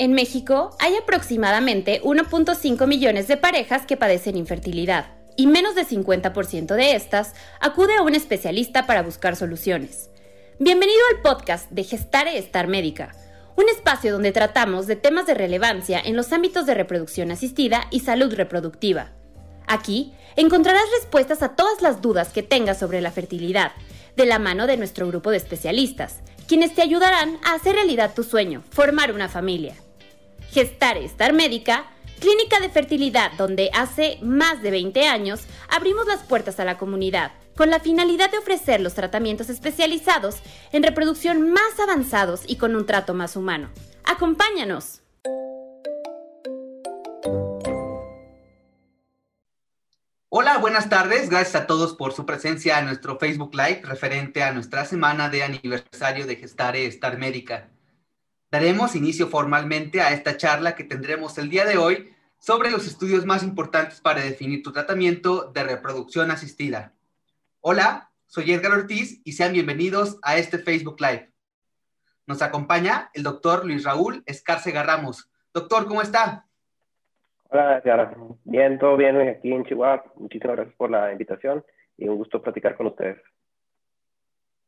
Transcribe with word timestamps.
En 0.00 0.12
México 0.12 0.76
hay 0.78 0.94
aproximadamente 0.94 2.00
1.5 2.02 2.86
millones 2.86 3.26
de 3.26 3.36
parejas 3.36 3.84
que 3.84 3.96
padecen 3.96 4.36
infertilidad 4.36 5.06
y 5.34 5.48
menos 5.48 5.74
de 5.74 5.84
50% 5.84 6.76
de 6.76 6.94
estas 6.94 7.34
acude 7.58 7.96
a 7.96 8.02
un 8.02 8.14
especialista 8.14 8.86
para 8.86 9.02
buscar 9.02 9.34
soluciones. 9.34 10.08
Bienvenido 10.60 11.00
al 11.10 11.22
podcast 11.22 11.68
de 11.72 11.82
Gestare 11.82 12.38
Estar 12.38 12.68
Médica, 12.68 13.12
un 13.56 13.68
espacio 13.68 14.12
donde 14.12 14.30
tratamos 14.30 14.86
de 14.86 14.94
temas 14.94 15.26
de 15.26 15.34
relevancia 15.34 15.98
en 15.98 16.14
los 16.14 16.32
ámbitos 16.32 16.64
de 16.64 16.74
reproducción 16.74 17.32
asistida 17.32 17.88
y 17.90 17.98
salud 17.98 18.32
reproductiva. 18.32 19.10
Aquí 19.66 20.14
encontrarás 20.36 20.88
respuestas 21.00 21.42
a 21.42 21.56
todas 21.56 21.82
las 21.82 22.00
dudas 22.00 22.28
que 22.28 22.44
tengas 22.44 22.78
sobre 22.78 23.00
la 23.00 23.10
fertilidad, 23.10 23.72
de 24.14 24.26
la 24.26 24.38
mano 24.38 24.68
de 24.68 24.76
nuestro 24.76 25.08
grupo 25.08 25.32
de 25.32 25.38
especialistas, 25.38 26.20
quienes 26.46 26.72
te 26.72 26.82
ayudarán 26.82 27.38
a 27.44 27.54
hacer 27.54 27.74
realidad 27.74 28.14
tu 28.14 28.22
sueño, 28.22 28.62
formar 28.70 29.10
una 29.12 29.28
familia. 29.28 29.74
Gestare 30.50 31.04
Estar 31.04 31.32
Médica, 31.32 31.86
clínica 32.20 32.60
de 32.60 32.68
fertilidad 32.68 33.32
donde 33.32 33.70
hace 33.74 34.18
más 34.22 34.62
de 34.62 34.70
20 34.70 35.06
años 35.06 35.42
abrimos 35.68 36.06
las 36.06 36.20
puertas 36.20 36.58
a 36.58 36.64
la 36.64 36.78
comunidad 36.78 37.32
con 37.56 37.70
la 37.70 37.80
finalidad 37.80 38.30
de 38.30 38.38
ofrecer 38.38 38.80
los 38.80 38.94
tratamientos 38.94 39.50
especializados 39.50 40.36
en 40.72 40.82
reproducción 40.84 41.52
más 41.52 41.78
avanzados 41.82 42.42
y 42.46 42.56
con 42.56 42.76
un 42.76 42.86
trato 42.86 43.14
más 43.14 43.34
humano. 43.34 43.68
¡Acompáñanos! 44.04 45.02
Hola, 50.30 50.58
buenas 50.58 50.88
tardes. 50.88 51.30
Gracias 51.30 51.56
a 51.56 51.66
todos 51.66 51.94
por 51.94 52.12
su 52.12 52.24
presencia 52.24 52.78
en 52.78 52.86
nuestro 52.86 53.18
Facebook 53.18 53.54
Live 53.54 53.82
referente 53.82 54.42
a 54.42 54.52
nuestra 54.52 54.84
semana 54.84 55.28
de 55.28 55.42
aniversario 55.42 56.26
de 56.26 56.36
Gestare 56.36 56.86
Estar 56.86 57.18
Médica. 57.18 57.70
Daremos 58.50 58.96
inicio 58.96 59.28
formalmente 59.28 60.00
a 60.00 60.12
esta 60.12 60.38
charla 60.38 60.74
que 60.74 60.82
tendremos 60.82 61.36
el 61.36 61.50
día 61.50 61.66
de 61.66 61.76
hoy 61.76 62.14
sobre 62.38 62.70
los 62.70 62.86
estudios 62.86 63.26
más 63.26 63.42
importantes 63.42 64.00
para 64.00 64.22
definir 64.22 64.62
tu 64.62 64.72
tratamiento 64.72 65.50
de 65.52 65.64
reproducción 65.64 66.30
asistida. 66.30 66.94
Hola, 67.60 68.10
soy 68.26 68.52
Edgar 68.52 68.72
Ortiz 68.72 69.20
y 69.22 69.32
sean 69.32 69.52
bienvenidos 69.52 70.18
a 70.22 70.38
este 70.38 70.56
Facebook 70.56 70.98
Live. 70.98 71.30
Nos 72.26 72.40
acompaña 72.40 73.10
el 73.12 73.22
doctor 73.22 73.66
Luis 73.66 73.84
Raúl 73.84 74.22
Escárcega 74.24 74.82
Ramos. 74.82 75.30
Doctor, 75.52 75.86
¿cómo 75.86 76.00
está? 76.00 76.46
Hola, 77.50 77.82
Edgar. 77.84 78.16
Bien, 78.44 78.78
todo 78.78 78.96
bien 78.96 79.20
aquí 79.28 79.52
en 79.52 79.66
Chihuahua. 79.66 80.04
Muchísimas 80.16 80.56
gracias 80.56 80.76
por 80.76 80.90
la 80.90 81.12
invitación 81.12 81.62
y 81.98 82.08
un 82.08 82.16
gusto 82.16 82.40
platicar 82.40 82.78
con 82.78 82.86
ustedes. 82.86 83.18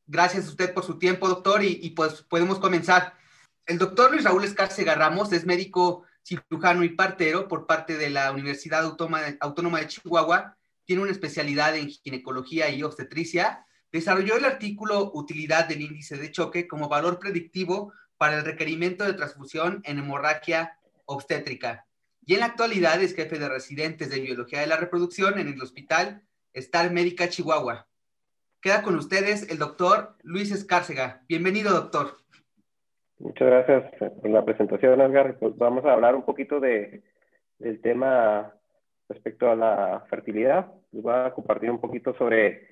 Gracias 0.07 0.45
a 0.47 0.51
usted 0.51 0.75
por 0.75 0.85
su 0.85 0.99
tiempo, 0.99 1.29
doctor, 1.29 1.63
y, 1.63 1.79
y 1.83 1.91
pues 1.91 2.21
podemos 2.21 2.59
comenzar. 2.59 3.20
El 3.71 3.79
doctor 3.79 4.11
Luis 4.11 4.25
Raúl 4.25 4.43
Escárcega 4.43 4.97
Ramos 4.97 5.33
es 5.33 5.47
médico 5.47 6.03
cirujano 6.25 6.83
y 6.83 6.89
partero 6.89 7.47
por 7.47 7.69
parte 7.69 7.97
de 7.97 8.11
la 8.11 8.33
Universidad 8.33 8.83
Autónoma 8.83 9.79
de 9.79 9.87
Chihuahua. 9.87 10.57
Tiene 10.85 11.03
una 11.03 11.13
especialidad 11.13 11.77
en 11.77 11.89
ginecología 11.89 12.69
y 12.69 12.83
obstetricia. 12.83 13.65
Desarrolló 13.93 14.39
el 14.39 14.45
artículo 14.45 15.13
Utilidad 15.15 15.69
del 15.69 15.83
índice 15.83 16.17
de 16.17 16.33
choque 16.33 16.67
como 16.67 16.89
valor 16.89 17.21
predictivo 17.21 17.93
para 18.17 18.39
el 18.39 18.45
requerimiento 18.45 19.05
de 19.05 19.13
transfusión 19.13 19.83
en 19.85 20.01
hemorragia 20.01 20.77
obstétrica. 21.05 21.87
Y 22.27 22.35
en 22.35 22.41
la 22.41 22.47
actualidad 22.47 23.01
es 23.01 23.15
jefe 23.15 23.39
de 23.39 23.49
residentes 23.49 24.11
de 24.11 24.19
biología 24.19 24.59
de 24.59 24.67
la 24.67 24.79
reproducción 24.79 25.39
en 25.39 25.47
el 25.47 25.63
hospital 25.63 26.25
Star 26.55 26.91
Médica 26.91 27.29
Chihuahua. 27.29 27.87
Queda 28.61 28.83
con 28.83 28.97
ustedes 28.97 29.49
el 29.49 29.59
doctor 29.59 30.17
Luis 30.25 30.51
Escárcega. 30.51 31.23
Bienvenido, 31.29 31.71
doctor. 31.71 32.21
Muchas 33.21 33.49
gracias 33.49 34.13
por 34.23 34.31
la 34.31 34.45
presentación, 34.47 34.99
Edgar. 35.03 35.37
Pues 35.39 35.55
vamos 35.59 35.85
a 35.85 35.93
hablar 35.93 36.15
un 36.15 36.25
poquito 36.25 36.59
de, 36.59 37.03
del 37.59 37.81
tema 37.83 38.55
respecto 39.11 39.51
a 39.51 39.55
la 39.55 40.07
fertilidad. 40.09 40.73
Les 40.91 41.03
voy 41.03 41.13
a 41.15 41.31
compartir 41.33 41.71
un 41.71 41.81
poquito 41.81 42.15
sobre 42.15 42.67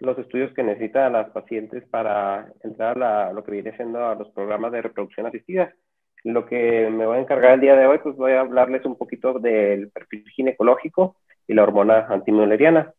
los 0.00 0.18
estudios 0.18 0.52
que 0.52 0.62
necesitan 0.62 1.14
las 1.14 1.30
pacientes 1.30 1.84
para 1.88 2.52
entrar 2.62 3.02
a 3.02 3.32
lo 3.32 3.42
que 3.44 3.52
viene 3.52 3.74
siendo 3.76 4.04
a 4.04 4.14
los 4.14 4.28
programas 4.32 4.72
de 4.72 4.82
reproducción 4.82 5.26
asistida. 5.26 5.74
Lo 6.22 6.44
que 6.44 6.90
me 6.90 7.06
voy 7.06 7.16
a 7.16 7.20
encargar 7.20 7.54
el 7.54 7.60
día 7.60 7.74
de 7.74 7.86
hoy, 7.86 7.98
pues 8.02 8.14
voy 8.14 8.32
a 8.32 8.40
hablarles 8.40 8.84
un 8.84 8.96
poquito 8.96 9.38
del 9.38 9.90
perfil 9.90 10.28
ginecológico 10.36 11.16
y 11.48 11.54
la 11.54 11.62
hormona 11.62 12.06
antimuleriana. 12.10 12.92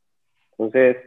Entonces, 0.57 0.97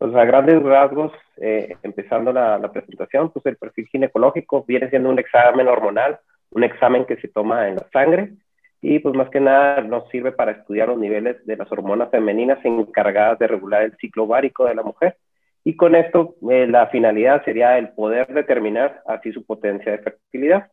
pues 0.00 0.14
a 0.14 0.24
grandes 0.24 0.62
rasgos, 0.62 1.12
eh, 1.36 1.76
empezando 1.82 2.32
la, 2.32 2.58
presentación, 2.72 3.30
pues 3.30 3.44
el 3.44 3.58
perfil 3.58 3.86
ginecológico 3.88 4.64
viene 4.66 4.88
siendo 4.88 5.10
un 5.10 5.18
examen 5.18 5.68
hormonal, 5.68 6.18
un 6.52 6.64
examen 6.64 7.04
que 7.04 7.18
se 7.18 7.28
toma 7.28 7.68
en 7.68 7.76
la 7.76 7.86
sangre 7.92 8.32
y 8.80 9.00
pues 9.00 9.14
más 9.14 9.28
que 9.28 9.40
nada 9.40 9.82
nos 9.82 10.08
sirve 10.08 10.32
para 10.32 10.52
estudiar 10.52 10.88
los 10.88 10.98
niveles 10.98 11.44
de 11.44 11.54
las 11.54 11.70
hormonas 11.70 12.10
femeninas 12.10 12.64
encargadas 12.64 13.38
de 13.38 13.46
regular 13.48 13.82
el 13.82 13.94
ciclo 13.98 14.24
ovárico 14.24 14.64
de 14.64 14.74
la 14.74 14.82
mujer. 14.82 15.18
Y 15.64 15.76
con 15.76 15.94
esto 15.94 16.34
eh, 16.50 16.66
la 16.66 16.86
finalidad 16.86 17.44
sería 17.44 17.76
el 17.76 17.90
poder 17.90 18.26
determinar 18.28 19.02
así 19.06 19.32
su 19.32 19.44
potencia 19.44 19.92
de 19.92 19.98
fertilidad. 19.98 20.70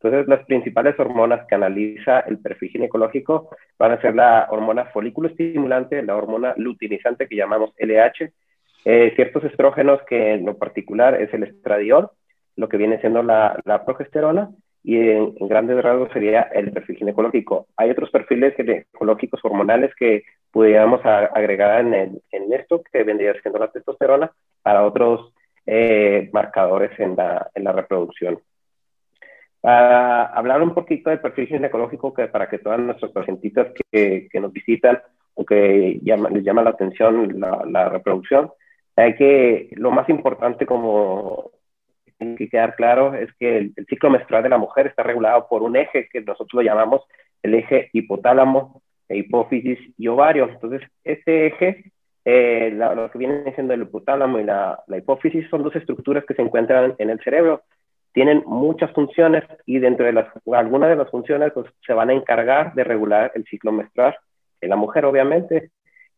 Entonces, 0.00 0.28
las 0.28 0.46
principales 0.46 0.96
hormonas 1.00 1.44
que 1.48 1.56
analiza 1.56 2.20
el 2.20 2.38
perfil 2.38 2.70
ginecológico 2.70 3.50
van 3.76 3.90
a 3.90 4.00
ser 4.00 4.14
la 4.14 4.46
hormona 4.50 4.84
folículo 4.84 5.30
estimulante, 5.30 6.00
la 6.04 6.14
hormona 6.14 6.54
luteinizante 6.56 7.26
que 7.26 7.34
llamamos 7.34 7.72
LH, 7.76 8.32
eh, 8.84 9.12
ciertos 9.16 9.44
estrógenos 9.44 10.00
que 10.08 10.34
en 10.34 10.46
lo 10.46 10.56
particular 10.56 11.20
es 11.20 11.32
el 11.34 11.42
estradiol, 11.42 12.10
lo 12.56 12.68
que 12.68 12.76
viene 12.76 13.00
siendo 13.00 13.22
la, 13.22 13.82
progesterona, 13.84 14.50
y 14.82 14.96
en, 14.96 15.34
grandes 15.40 15.82
rasgos 15.82 16.10
sería 16.12 16.42
el 16.42 16.72
perfil 16.72 16.96
ginecológico. 16.96 17.66
Hay 17.76 17.90
otros 17.90 18.10
perfiles 18.10 18.54
ginecológicos 18.56 19.40
hormonales 19.42 19.94
que 19.94 20.24
pudiéramos 20.50 21.04
agregar 21.04 21.80
en, 21.80 22.20
en, 22.30 22.52
esto, 22.52 22.82
que 22.90 23.04
vendría 23.04 23.34
siendo 23.42 23.58
la 23.58 23.70
testosterona, 23.70 24.30
para 24.62 24.86
otros 24.86 25.32
eh, 25.66 26.30
marcadores 26.32 26.98
en 26.98 27.16
la, 27.16 27.50
en 27.54 27.66
reproducción. 27.66 28.40
Para 29.60 30.26
hablar 30.26 30.62
un 30.62 30.72
poquito 30.72 31.10
del 31.10 31.20
perfil 31.20 31.48
ginecológico, 31.48 32.14
que 32.14 32.28
para 32.28 32.48
que 32.48 32.58
todas 32.58 32.78
nuestras 32.80 33.10
pacientitas 33.12 33.68
que, 33.90 34.28
nos 34.40 34.52
visitan 34.52 35.00
o 35.34 35.44
que 35.44 36.00
les 36.02 36.44
llama 36.44 36.62
la 36.62 36.70
atención 36.70 37.38
la 37.38 37.88
reproducción, 37.88 38.50
hay 38.98 39.14
que, 39.14 39.68
lo 39.72 39.90
más 39.90 40.08
importante 40.08 40.66
como 40.66 41.52
tiene 42.18 42.36
que 42.36 42.48
quedar 42.48 42.74
claro 42.74 43.14
es 43.14 43.32
que 43.38 43.58
el, 43.58 43.74
ciclo 43.88 44.10
menstrual 44.10 44.42
de 44.42 44.48
la 44.48 44.58
mujer 44.58 44.88
está 44.88 45.04
regulado 45.04 45.46
por 45.48 45.62
un 45.62 45.76
eje 45.76 46.08
que 46.12 46.20
nosotros 46.20 46.54
lo 46.54 46.62
llamamos 46.62 47.02
el 47.42 47.54
eje 47.54 47.90
hipotálamo, 47.92 48.82
hipófisis 49.08 49.78
y 49.96 50.08
ovario. 50.08 50.48
Entonces, 50.48 50.82
este 51.04 51.46
eje, 51.46 51.92
eh, 52.24 52.72
lo 52.74 53.08
que 53.10 53.18
viene 53.18 53.54
siendo 53.54 53.72
el 53.72 53.82
hipotálamo 53.82 54.40
y 54.40 54.44
la, 54.44 54.82
la 54.88 54.98
hipófisis 54.98 55.48
son 55.48 55.62
dos 55.62 55.76
estructuras 55.76 56.24
que 56.24 56.34
se 56.34 56.42
encuentran 56.42 56.96
en 56.98 57.10
el 57.10 57.20
cerebro. 57.20 57.62
Tienen 58.12 58.42
muchas 58.46 58.90
funciones 58.90 59.44
y 59.64 59.78
dentro 59.78 60.04
de 60.06 60.12
las, 60.12 60.26
algunas 60.52 60.90
de 60.90 60.96
las 60.96 61.08
funciones 61.08 61.52
pues, 61.52 61.66
se 61.86 61.92
van 61.92 62.10
a 62.10 62.14
encargar 62.14 62.74
de 62.74 62.82
regular 62.82 63.30
el 63.36 63.44
ciclo 63.44 63.70
menstrual 63.70 64.16
en 64.60 64.70
la 64.70 64.76
mujer, 64.76 65.04
obviamente. 65.04 65.70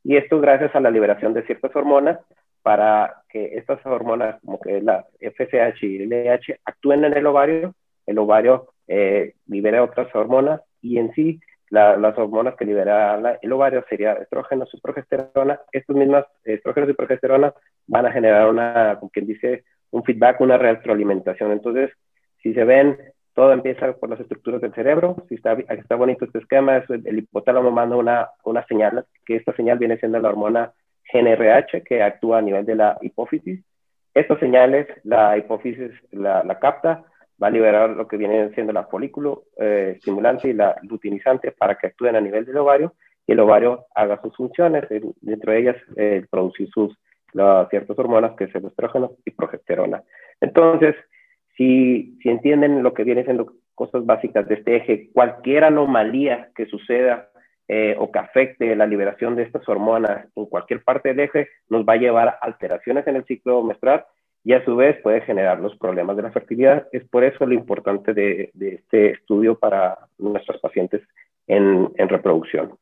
Y 0.02 0.16
esto 0.16 0.40
gracias 0.40 0.74
a 0.74 0.80
la 0.80 0.90
liberación 0.90 1.34
de 1.34 1.42
ciertas 1.42 1.76
hormonas 1.76 2.18
para 2.62 3.22
que 3.28 3.56
estas 3.56 3.84
hormonas, 3.86 4.40
como 4.44 4.60
que 4.60 4.80
la 4.80 5.06
FSH 5.20 5.82
y 5.82 6.02
el 6.02 6.10
LH, 6.10 6.60
actúen 6.64 7.04
en 7.04 7.16
el 7.16 7.26
ovario, 7.26 7.74
el 8.06 8.18
ovario 8.18 8.68
eh, 8.88 9.34
libera 9.46 9.82
otras 9.82 10.14
hormonas 10.14 10.60
y 10.82 10.98
en 10.98 11.12
sí 11.14 11.40
las 11.70 12.18
hormonas 12.18 12.56
que 12.56 12.64
libera 12.64 13.38
el 13.40 13.52
ovario 13.52 13.84
serían 13.88 14.20
estrógenos 14.20 14.68
y 14.72 14.80
progesterona. 14.80 15.60
Estas 15.70 15.94
mismas 15.96 16.26
estrógenos 16.42 16.90
y 16.90 16.94
progesterona 16.94 17.54
van 17.86 18.06
a 18.06 18.12
generar 18.12 18.50
una, 18.50 18.96
como 18.98 19.10
quien 19.10 19.26
dice, 19.26 19.64
un 19.92 20.02
feedback, 20.02 20.40
una 20.40 20.58
retroalimentación. 20.58 21.52
Entonces, 21.52 21.90
si 22.42 22.52
se 22.54 22.64
ven, 22.64 22.98
todo 23.34 23.52
empieza 23.52 23.92
por 23.92 24.10
las 24.10 24.18
estructuras 24.18 24.60
del 24.60 24.74
cerebro. 24.74 25.16
Si 25.28 25.36
está, 25.36 25.52
está 25.52 25.94
bonito 25.94 26.24
este 26.24 26.38
esquema, 26.38 26.82
el 26.88 27.18
hipotálamo 27.18 27.70
manda 27.70 27.96
una, 27.96 28.28
una 28.42 28.66
señal, 28.66 29.06
que 29.24 29.36
esta 29.36 29.54
señal 29.54 29.78
viene 29.78 29.96
siendo 29.98 30.18
la 30.18 30.28
hormona 30.28 30.72
GNRH 31.12 31.82
que 31.84 32.02
actúa 32.02 32.38
a 32.38 32.42
nivel 32.42 32.64
de 32.64 32.74
la 32.74 32.98
hipófisis. 33.00 33.60
Estas 34.14 34.38
señales, 34.40 34.86
la 35.04 35.36
hipófisis 35.38 35.90
la, 36.10 36.58
capta, 36.60 37.04
va 37.42 37.46
a 37.46 37.50
liberar 37.50 37.90
lo 37.90 38.08
que 38.08 38.16
viene 38.16 38.50
siendo 38.54 38.72
la 38.72 38.84
folículo 38.84 39.44
eh, 39.58 39.94
estimulante 39.96 40.48
y 40.48 40.52
la 40.52 40.76
luteinizante 40.82 41.52
para 41.52 41.76
que 41.76 41.88
actúen 41.88 42.16
a 42.16 42.20
nivel 42.20 42.44
del 42.44 42.58
ovario 42.58 42.94
y 43.26 43.32
el 43.32 43.40
ovario 43.40 43.86
haga 43.94 44.20
sus 44.22 44.36
funciones, 44.36 44.84
dentro 45.20 45.52
de 45.52 45.58
ellas 45.58 45.76
eh, 45.96 46.26
producir 46.30 46.68
sus 46.70 46.96
ciertas 47.70 47.96
hormonas 47.96 48.32
que 48.36 48.44
es 48.44 48.54
el 48.56 48.66
estrógeno 48.66 49.12
y 49.24 49.30
progesterona. 49.30 50.02
Entonces, 50.40 50.96
si, 51.56 52.18
si 52.22 52.28
entienden 52.28 52.82
lo 52.82 52.92
que 52.92 53.04
viene 53.04 53.24
siendo 53.24 53.54
cosas 53.76 54.04
básicas 54.04 54.48
de 54.48 54.56
este 54.56 54.76
eje, 54.76 55.10
cualquier 55.12 55.64
anomalía 55.64 56.50
que 56.54 56.66
suceda 56.66 57.29
eh, 57.72 57.94
o 57.96 58.10
que 58.10 58.18
afecte 58.18 58.74
la 58.74 58.84
liberación 58.84 59.36
de 59.36 59.44
estas 59.44 59.68
hormonas 59.68 60.26
en 60.34 60.46
cualquier 60.46 60.82
parte 60.82 61.10
del 61.10 61.20
eje 61.20 61.48
nos 61.68 61.84
va 61.84 61.92
a 61.92 61.98
llevar 61.98 62.26
a 62.26 62.38
alteraciones 62.40 63.06
en 63.06 63.14
el 63.14 63.24
ciclo 63.26 63.62
menstrual 63.62 64.04
y 64.42 64.54
a 64.54 64.64
su 64.64 64.74
vez 64.74 65.00
puede 65.02 65.20
generar 65.20 65.60
los 65.60 65.76
problemas 65.76 66.16
de 66.16 66.22
la 66.22 66.32
fertilidad. 66.32 66.88
Es 66.90 67.04
por 67.04 67.22
eso 67.22 67.46
lo 67.46 67.54
importante 67.54 68.12
de, 68.12 68.50
este 68.58 69.12
estudio 69.12 69.56
para 69.56 69.96
nuestros 70.18 70.60
pacientes 70.60 71.02
en, 71.46 71.96
reproducción. 72.08 72.76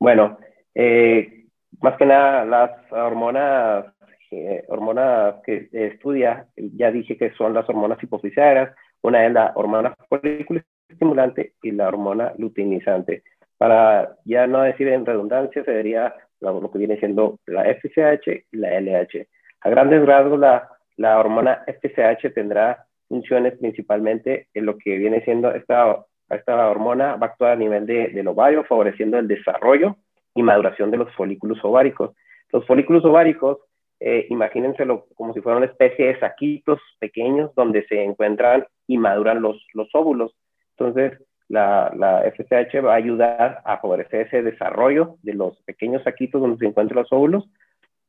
Bueno, 0.00 0.38
eh, 0.74 1.44
más 1.80 1.96
que 1.96 2.06
nada 2.06 2.44
las 2.44 2.90
hormonas, 2.90 3.84
eh, 4.32 4.64
hormonas 4.66 5.36
que 5.46 5.68
estudia, 5.70 6.48
ya 6.56 6.90
dije 6.90 7.16
que 7.16 7.30
son 7.34 7.54
las 7.54 7.68
hormonas 7.68 8.02
hipofisiarias, 8.02 8.74
una 9.00 9.24
es 9.24 9.32
la 9.32 9.52
hormona 9.54 9.94
folículo 10.08 10.60
estimulante 10.88 11.54
y 11.62 11.70
la 11.72 11.88
hormona 11.88 12.32
luteinizante. 12.38 13.22
Para 13.56 14.16
ya 14.24 14.46
no 14.46 14.62
decir 14.62 14.88
en 14.88 15.04
redundancia, 15.04 15.64
se 15.64 15.70
vería 15.70 16.14
lo, 16.40 16.70
que 16.70 16.78
viene 16.78 16.98
siendo 16.98 17.38
la 17.46 17.64
FSH 17.64 18.46
y 18.52 18.56
la 18.56 18.80
LH. 18.80 19.26
A 19.62 19.70
grandes 19.70 20.04
rasgos, 20.06 20.38
la, 20.38 20.68
la 20.96 21.18
hormona 21.18 21.64
FSH 21.66 22.32
tendrá 22.34 22.86
funciones 23.08 23.58
principalmente 23.58 24.48
en 24.54 24.66
lo 24.66 24.76
que 24.76 24.96
viene 24.96 25.22
siendo 25.24 25.50
esta, 25.52 26.04
esta 26.30 26.68
hormona, 26.68 27.16
va 27.16 27.26
a 27.26 27.30
actuar 27.30 27.52
a 27.52 27.56
nivel 27.56 27.86
de, 27.86 28.08
del 28.08 28.28
ovario, 28.28 28.64
favoreciendo 28.64 29.18
el 29.18 29.26
desarrollo 29.26 29.96
y 30.34 30.42
maduración 30.42 30.90
de 30.90 30.98
los 30.98 31.12
folículos 31.14 31.58
ováricos. 31.64 32.14
Los 32.52 32.66
folículos 32.66 33.04
ováricos, 33.04 33.58
eh, 34.00 34.26
imagínenselo 34.30 35.06
como 35.14 35.34
si 35.34 35.40
fueran 35.40 35.62
una 35.62 35.70
especie 35.70 36.06
de 36.06 36.20
saquitos 36.20 36.80
pequeños 37.00 37.52
donde 37.56 37.84
se 37.86 38.02
encuentran 38.02 38.66
y 38.86 38.98
maduran 38.98 39.42
los, 39.42 39.66
los 39.74 39.88
óvulos. 39.94 40.34
Entonces, 40.78 41.18
la, 41.48 41.92
la, 41.96 42.22
FSH 42.30 42.80
va 42.84 42.92
a 42.92 42.96
ayudar 42.96 43.62
a 43.64 43.78
favorecer 43.78 44.26
ese 44.26 44.42
desarrollo 44.42 45.16
de 45.22 45.34
los 45.34 45.60
pequeños 45.62 46.02
saquitos 46.02 46.40
donde 46.40 46.58
se 46.58 46.66
encuentran 46.66 47.00
los 47.02 47.12
óvulos 47.12 47.48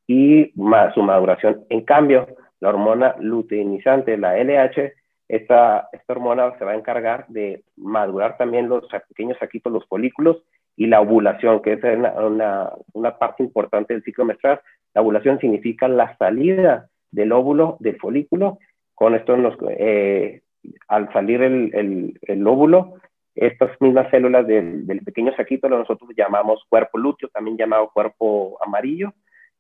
y 0.07 0.51
su 0.93 1.01
maduración. 1.01 1.65
En 1.69 1.81
cambio, 1.81 2.27
la 2.59 2.69
hormona 2.69 3.15
luteinizante, 3.19 4.17
la 4.17 4.37
LH, 4.37 4.93
esta, 5.27 5.87
esta 5.91 6.13
hormona 6.13 6.57
se 6.57 6.65
va 6.65 6.71
a 6.71 6.75
encargar 6.75 7.25
de 7.27 7.63
madurar 7.77 8.37
también 8.37 8.67
los 8.67 8.87
pequeños 9.07 9.37
saquitos, 9.39 9.71
los 9.71 9.85
folículos, 9.87 10.43
y 10.79 10.87
la 10.87 11.01
ovulación, 11.01 11.61
que 11.61 11.73
es 11.73 11.83
una, 11.83 12.71
una, 12.93 13.17
parte 13.17 13.43
importante 13.43 13.93
del 13.93 14.01
ciclo 14.03 14.23
menstrual. 14.23 14.61
La 14.93 15.01
ovulación 15.01 15.37
significa 15.37 15.89
la 15.89 16.15
salida 16.15 16.87
del 17.11 17.33
óvulo 17.33 17.75
del 17.81 17.97
folículo. 17.97 18.59
Con 18.95 19.13
esto, 19.13 19.35
nos, 19.35 19.57
eh, 19.71 20.41
al 20.87 21.11
salir 21.13 21.41
el, 21.41 22.19
el, 22.21 22.47
óvulo, 22.47 22.95
estas 23.35 23.71
mismas 23.79 24.09
células 24.11 24.45
del, 24.45 24.85
pequeño 25.05 25.33
saquito 25.35 25.69
nosotros 25.69 26.09
llamamos 26.15 26.65
cuerpo 26.69 26.97
lúteo, 26.97 27.29
también 27.29 27.57
llamado 27.57 27.89
cuerpo 27.93 28.57
amarillo, 28.65 29.13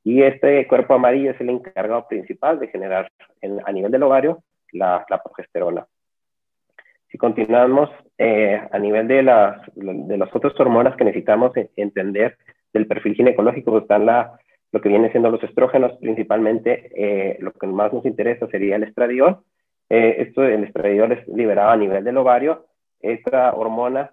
y 0.03 0.23
este 0.23 0.67
cuerpo 0.67 0.95
amarillo 0.95 1.31
es 1.31 1.41
el 1.41 1.49
encargado 1.49 2.07
principal 2.07 2.59
de 2.59 2.67
generar 2.67 3.11
a 3.65 3.71
nivel 3.71 3.91
del 3.91 4.03
ovario 4.03 4.43
la, 4.71 5.05
progesterona. 5.23 5.85
Si 7.11 7.17
continuamos 7.17 7.89
eh, 8.17 8.61
a 8.71 8.77
nivel 8.79 9.07
de 9.07 9.23
las, 9.23 9.61
de 9.75 10.17
las 10.17 10.33
otras 10.35 10.57
hormonas 10.59 10.95
que 10.95 11.05
necesitamos 11.05 11.51
entender 11.75 12.37
del 12.71 12.87
perfil 12.87 13.15
ginecológico, 13.15 13.71
pues 13.71 13.83
están 13.83 14.05
la, 14.05 14.39
lo 14.71 14.81
que 14.81 14.89
viene 14.89 15.09
siendo 15.11 15.31
los 15.31 15.43
estrógenos, 15.43 15.93
principalmente 15.99 16.91
eh, 16.95 17.37
lo 17.39 17.51
que 17.51 17.67
más 17.67 17.91
nos 17.91 18.05
interesa 18.05 18.47
sería 18.47 18.75
el 18.75 18.83
estradiol. 18.83 19.39
Eh, 19.89 20.15
esto, 20.19 20.43
el 20.43 20.63
estradiol 20.63 21.11
es 21.13 21.27
liberado 21.27 21.71
a 21.71 21.77
nivel 21.77 22.03
del 22.03 22.17
ovario. 22.17 22.65
Esta 22.99 23.53
hormona 23.53 24.11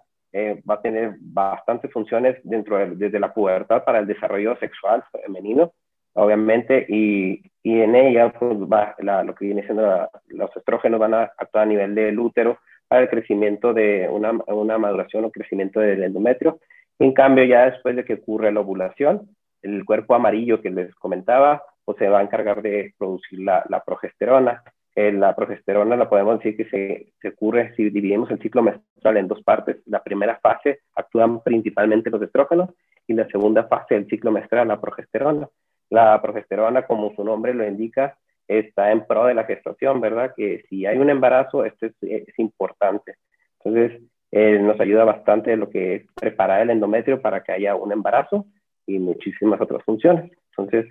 va 0.69 0.75
a 0.75 0.83
tener 0.83 1.15
bastantes 1.19 1.91
funciones 1.91 2.37
dentro 2.45 2.77
de, 2.77 2.95
desde 2.97 3.19
la 3.19 3.33
pubertad 3.33 3.85
para 3.85 4.01
el 4.01 4.07
desarrollo 4.07 4.55
sexual 4.59 5.03
femenino 5.11 5.73
obviamente, 6.17 6.87
y, 6.89 7.43
y 7.63 7.81
en 7.81 7.95
ella 7.95 8.33
pues, 8.33 8.57
va 8.61 8.95
lo 9.23 9.35
que 9.35 9.45
viene 9.45 9.63
siendo 9.65 10.09
los 10.29 10.57
estrógenos 10.57 10.99
van 10.99 11.15
a 11.15 11.23
actuar 11.37 11.65
a 11.65 11.67
nivel 11.67 11.95
del 11.95 12.19
útero 12.19 12.59
para 12.89 13.03
el 13.03 13.11
crecimiento 13.11 13.75
de 13.75 14.09
una, 14.11 14.33
una 14.47 14.79
maduración 14.79 15.25
o 15.25 15.31
crecimiento 15.31 15.81
del 15.81 16.03
endometrio. 16.03 16.59
En 16.99 17.13
cambio, 17.13 17.45
ya 17.45 17.71
después 17.71 17.95
de 17.97 18.05
que 18.05 18.15
ocurre 18.15 18.51
la 18.51 18.61
ovulación, 18.61 19.29
el 19.61 19.85
cuerpo 19.85 20.15
amarillo 20.15 20.63
que 20.63 20.71
les 20.71 20.95
comentaba, 20.95 21.63
pues 21.85 21.99
se 21.99 22.09
va 22.09 22.21
a 22.21 22.23
encargar 22.23 22.63
de 22.63 22.95
producir 22.97 23.41
la, 23.41 23.65
la 23.69 23.81
progesterona. 23.85 24.63
Eh, 24.97 25.13
la 25.13 25.37
progesterona 25.37 25.95
la 25.95 26.09
podemos 26.09 26.39
decir 26.39 26.57
que 26.57 26.65
se, 26.71 27.13
se, 27.21 27.29
ocurre 27.29 27.75
si 27.77 27.85
dividimos 27.85 28.31
el 28.31 28.41
ciclo 28.41 28.63
menstrual 28.63 29.19
en 29.19 29.29
dos 29.29 29.43
partes. 29.43 29.77
La 29.85 30.03
primera 30.03 30.39
fase 30.41 30.81
actúan 30.95 31.43
principalmente 31.43 32.09
los 32.09 32.23
estrógenos 32.23 32.71
y 33.07 33.13
la 33.13 33.29
segunda 33.29 33.65
fase 33.65 33.95
del 33.95 34.09
ciclo 34.09 34.33
menstrual 34.33 34.69
la 34.69 34.81
progesterona. 34.81 35.49
La 35.91 36.21
progesterona, 36.23 36.87
como 36.87 37.15
su 37.15 37.23
nombre 37.23 37.53
lo 37.53 37.67
indica, 37.67 38.17
está 38.49 38.91
en 38.91 39.07
pro 39.07 39.27
de 39.27 39.35
la 39.35 39.45
gestación, 39.45 40.01
¿verdad? 40.01 40.33
Que 40.35 40.65
si 40.71 40.87
hay 40.87 40.97
un 40.97 41.11
embarazo, 41.11 41.65
esto 41.65 41.87
es, 42.01 42.39
importante. 42.39 43.17
Entonces, 43.63 44.01
eh, 44.31 44.59
nos 44.59 44.81
ayuda 44.81 45.05
bastante 45.05 45.57
lo 45.57 45.69
que 45.69 45.97
es 45.97 46.07
preparar 46.15 46.63
el 46.63 46.71
endometrio 46.71 47.21
para 47.21 47.43
que 47.43 47.53
haya 47.53 47.75
un 47.75 47.93
embarazo 47.93 48.47
y 48.87 48.99
muchísimas 48.99 49.61
otras 49.61 49.83
funciones. 49.85 50.33
Entonces, 50.57 50.87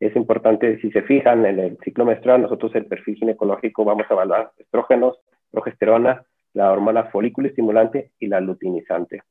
es 0.00 0.14
importante, 0.16 0.78
si 0.80 0.90
se 0.90 1.02
fijan 1.02 1.46
en 1.46 1.58
el 1.58 1.78
ciclo 1.78 2.04
menstrual, 2.04 2.42
nosotros 2.42 2.74
el 2.74 2.86
perfil 2.86 3.16
ginecológico 3.16 3.84
vamos 3.84 4.06
a 4.08 4.14
evaluar 4.14 4.52
estrógenos, 4.58 5.18
progesterona, 5.50 6.24
la 6.52 6.72
hormona 6.72 7.04
folículo 7.04 7.48
estimulante 7.48 8.10
y 8.18 8.26
la 8.26 8.40
luteinizante. 8.40 9.22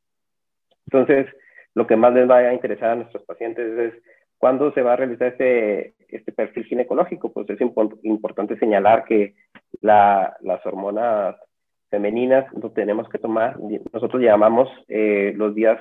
Entonces, 0.88 1.28
lo 1.74 1.88
que 1.88 1.96
más 1.96 2.14
les 2.14 2.30
va 2.30 2.38
a 2.38 2.54
interesar 2.54 2.92
a 2.92 2.96
nuestros 2.96 3.24
pacientes 3.24 3.78
es 3.78 3.94
¿Cuándo 4.38 4.72
se 4.74 4.82
va 4.82 4.94
a 4.94 4.96
realizar 4.96 5.30
este, 5.30 5.96
este 6.10 6.32
perfil 6.32 6.66
ginecológico? 6.66 7.32
Pues 7.32 7.50
es 7.50 7.60
importante 8.04 8.58
señalar 8.60 9.06
que 9.06 9.34
las 9.82 10.66
hormonas 10.66 11.36
femeninas 11.90 12.46
lo 12.54 12.72
tenemos 12.72 13.08
que 13.10 13.18
tomar, 13.18 13.58
nosotros 13.94 14.22
llamamos 14.22 14.70
eh, 14.88 15.34
los, 15.36 15.56
días, 15.56 15.80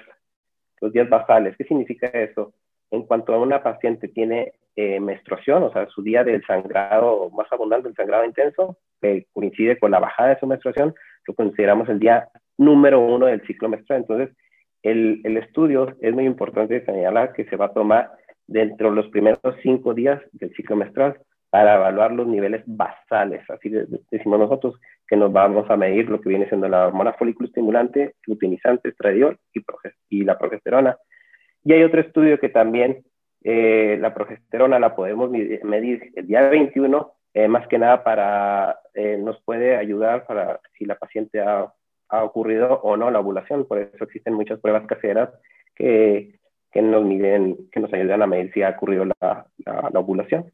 los 0.81 0.93
días 0.93 1.09
basales. 1.09 1.57
¿Qué 1.57 1.65
significa 1.65 2.07
eso? 2.07 2.55
En 2.91 3.03
cuanto 3.03 3.35
a 3.35 3.39
una 3.39 3.63
paciente 3.63 4.09
tiene 4.09 4.53
eh, 4.76 5.00
menstruación, 5.00 5.62
o 5.62 5.73
sea, 5.73 5.87
su 5.88 6.03
día 6.03 6.25
del 6.25 6.44
sangrado 6.47 7.31
más 7.31 7.47
abundante, 7.53 7.88
el 7.88 7.94
sangrado 7.94 8.25
intenso, 8.25 8.79
que 9.00 9.26
coincide 9.32 9.79
con 9.79 9.91
la 9.91 10.00
bajada 10.00 10.31
de 10.31 10.41
su 10.41 10.47
menstruación, 10.47 10.94
lo 11.26 11.35
consideramos 11.35 11.88
el 11.88 11.99
día 11.99 12.29
número 12.59 13.00
uno 13.00 13.26
del 13.26 13.44
ciclo 13.47 13.69
menstrual. 13.69 14.00
Entonces, 14.00 14.37
el, 14.82 15.21
el 15.25 15.37
estudio 15.37 15.97
es 16.00 16.12
muy 16.12 16.25
importante 16.25 16.85
señalar 16.85 17.32
que 17.32 17.44
se 17.47 17.56
va 17.56 17.67
a 17.67 17.73
tomar 17.73 18.11
dentro 18.47 18.91
de 18.91 18.97
los 18.97 19.09
primeros 19.09 19.41
cinco 19.62 19.94
días 19.94 20.21
del 20.32 20.53
ciclo 20.55 20.77
menstrual 20.77 21.19
para 21.55 21.77
evaluar 21.77 22.12
los 22.12 22.27
niveles 22.27 22.65
basales. 22.67 23.49
Así 23.49 23.70
decimos 24.11 24.38
nosotros 24.41 24.75
que 25.06 25.17
nos 25.17 25.32
vamos 25.32 25.70
a 25.70 25.77
medir 25.77 26.10
lo 26.10 26.20
que 26.20 26.29
viene 26.29 26.49
siendo 26.49 26.69
la 26.69 26.89
hormona 26.89 27.13
folículo 27.13 27.46
estimulante, 27.46 28.15
luteinizante, 28.27 28.89
estradiol 28.89 29.39
y, 29.53 29.63
y, 30.10 30.25
la 30.25 30.37
progesterona. 30.37 30.96
Y 31.63 31.72
hay 31.72 31.84
otro 31.84 32.01
estudio 32.01 32.41
que 32.41 32.49
también 32.49 33.05
eh, 33.44 33.96
la 34.01 34.13
progesterona 34.13 34.79
la 34.79 34.96
podemos 34.96 35.31
medir 35.31 36.13
el 36.17 36.27
día 36.27 36.48
21, 36.48 37.13
eh, 37.34 37.48
más 37.48 37.69
que 37.69 37.79
nada 37.79 38.03
para, 38.03 38.81
eh, 38.94 39.19
nos 39.19 39.41
puede 39.43 39.77
ayudar 39.77 40.27
para 40.27 40.60
si 40.77 40.84
la 40.84 40.96
paciente 40.96 41.41
ha, 41.41 41.72
ha 42.08 42.24
ocurrido 42.24 42.81
o 42.82 42.96
no 42.96 43.10
la 43.10 43.20
ovulación. 43.20 43.67
Por 43.67 43.79
eso 43.79 44.05
existen 44.05 44.34
muchas 44.34 44.58
pruebas 44.60 44.86
caseras 44.86 45.31
que 45.77 46.41
que 46.74 46.82
nos 46.82 47.05
miden, 47.05 47.70
que 47.70 47.79
nos 47.79 47.93
ayuden 47.93 48.20
a 48.20 48.27
medir 48.27 48.53
si 48.53 48.63
ha 48.63 48.70
ocurrido 48.70 49.05
la, 49.05 49.46
la, 49.65 50.01
ovulación. 50.01 50.51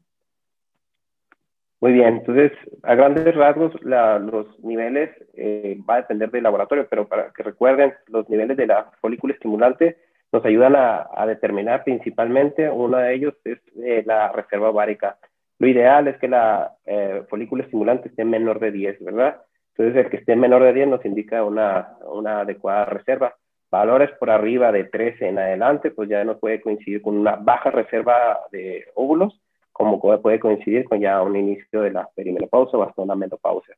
Muy 1.79 1.93
bien, 1.93 2.17
entonces, 2.17 2.51
a 2.83 2.93
grandes 2.93 3.33
rasgos, 3.33 3.73
los 3.81 4.59
niveles 4.63 5.09
eh, 5.33 5.79
va 5.89 5.95
a 5.95 6.01
depender 6.01 6.29
del 6.29 6.43
laboratorio, 6.43 6.85
pero 6.87 7.07
para 7.07 7.31
que 7.33 7.41
recuerden, 7.41 7.95
los 8.05 8.29
niveles 8.29 8.55
de 8.55 8.67
la 8.67 8.91
folícula 9.01 9.33
estimulante 9.33 9.97
nos 10.31 10.45
ayudan 10.45 10.75
a, 10.75 11.07
a 11.13 11.25
determinar 11.25 11.83
principalmente, 11.83 12.69
uno 12.69 12.97
de 12.97 13.13
ellos 13.13 13.33
es 13.43 13.59
eh, 13.83 14.03
la 14.05 14.31
reserva 14.31 14.69
ovárica. 14.69 15.17
Lo 15.59 15.67
ideal 15.67 16.07
es 16.07 16.17
que 16.17 16.27
la 16.27 16.73
eh, 16.85 17.23
folícula 17.29 17.63
estimulante 17.63 18.09
esté 18.09 18.25
menor 18.25 18.59
de 18.59 18.71
10, 18.71 19.03
¿verdad? 19.03 19.41
Entonces, 19.75 20.05
el 20.05 20.09
que 20.09 20.17
esté 20.17 20.35
menor 20.35 20.63
de 20.63 20.73
10 20.73 20.87
nos 20.87 21.05
indica 21.05 21.43
una, 21.43 21.97
una 22.05 22.41
adecuada 22.41 22.85
reserva 22.85 23.35
valores 23.71 24.11
por 24.19 24.29
arriba 24.29 24.71
de 24.71 24.83
13 24.83 25.29
en 25.29 25.39
adelante, 25.39 25.91
pues 25.91 26.09
ya 26.09 26.23
no 26.23 26.37
puede 26.37 26.61
coincidir 26.61 27.01
con 27.01 27.17
una 27.17 27.37
baja 27.37 27.71
reserva 27.71 28.41
de 28.51 28.85
óvulos, 28.95 29.39
como 29.71 29.99
puede 30.21 30.39
coincidir 30.39 30.83
con 30.83 30.99
ya 30.99 31.21
un 31.21 31.37
inicio 31.37 31.81
de 31.81 31.91
la 31.91 32.07
perimenopausia 32.13 32.77
o 32.77 32.83
hasta 32.83 33.01
una 33.01 33.15
menopausia. 33.15 33.75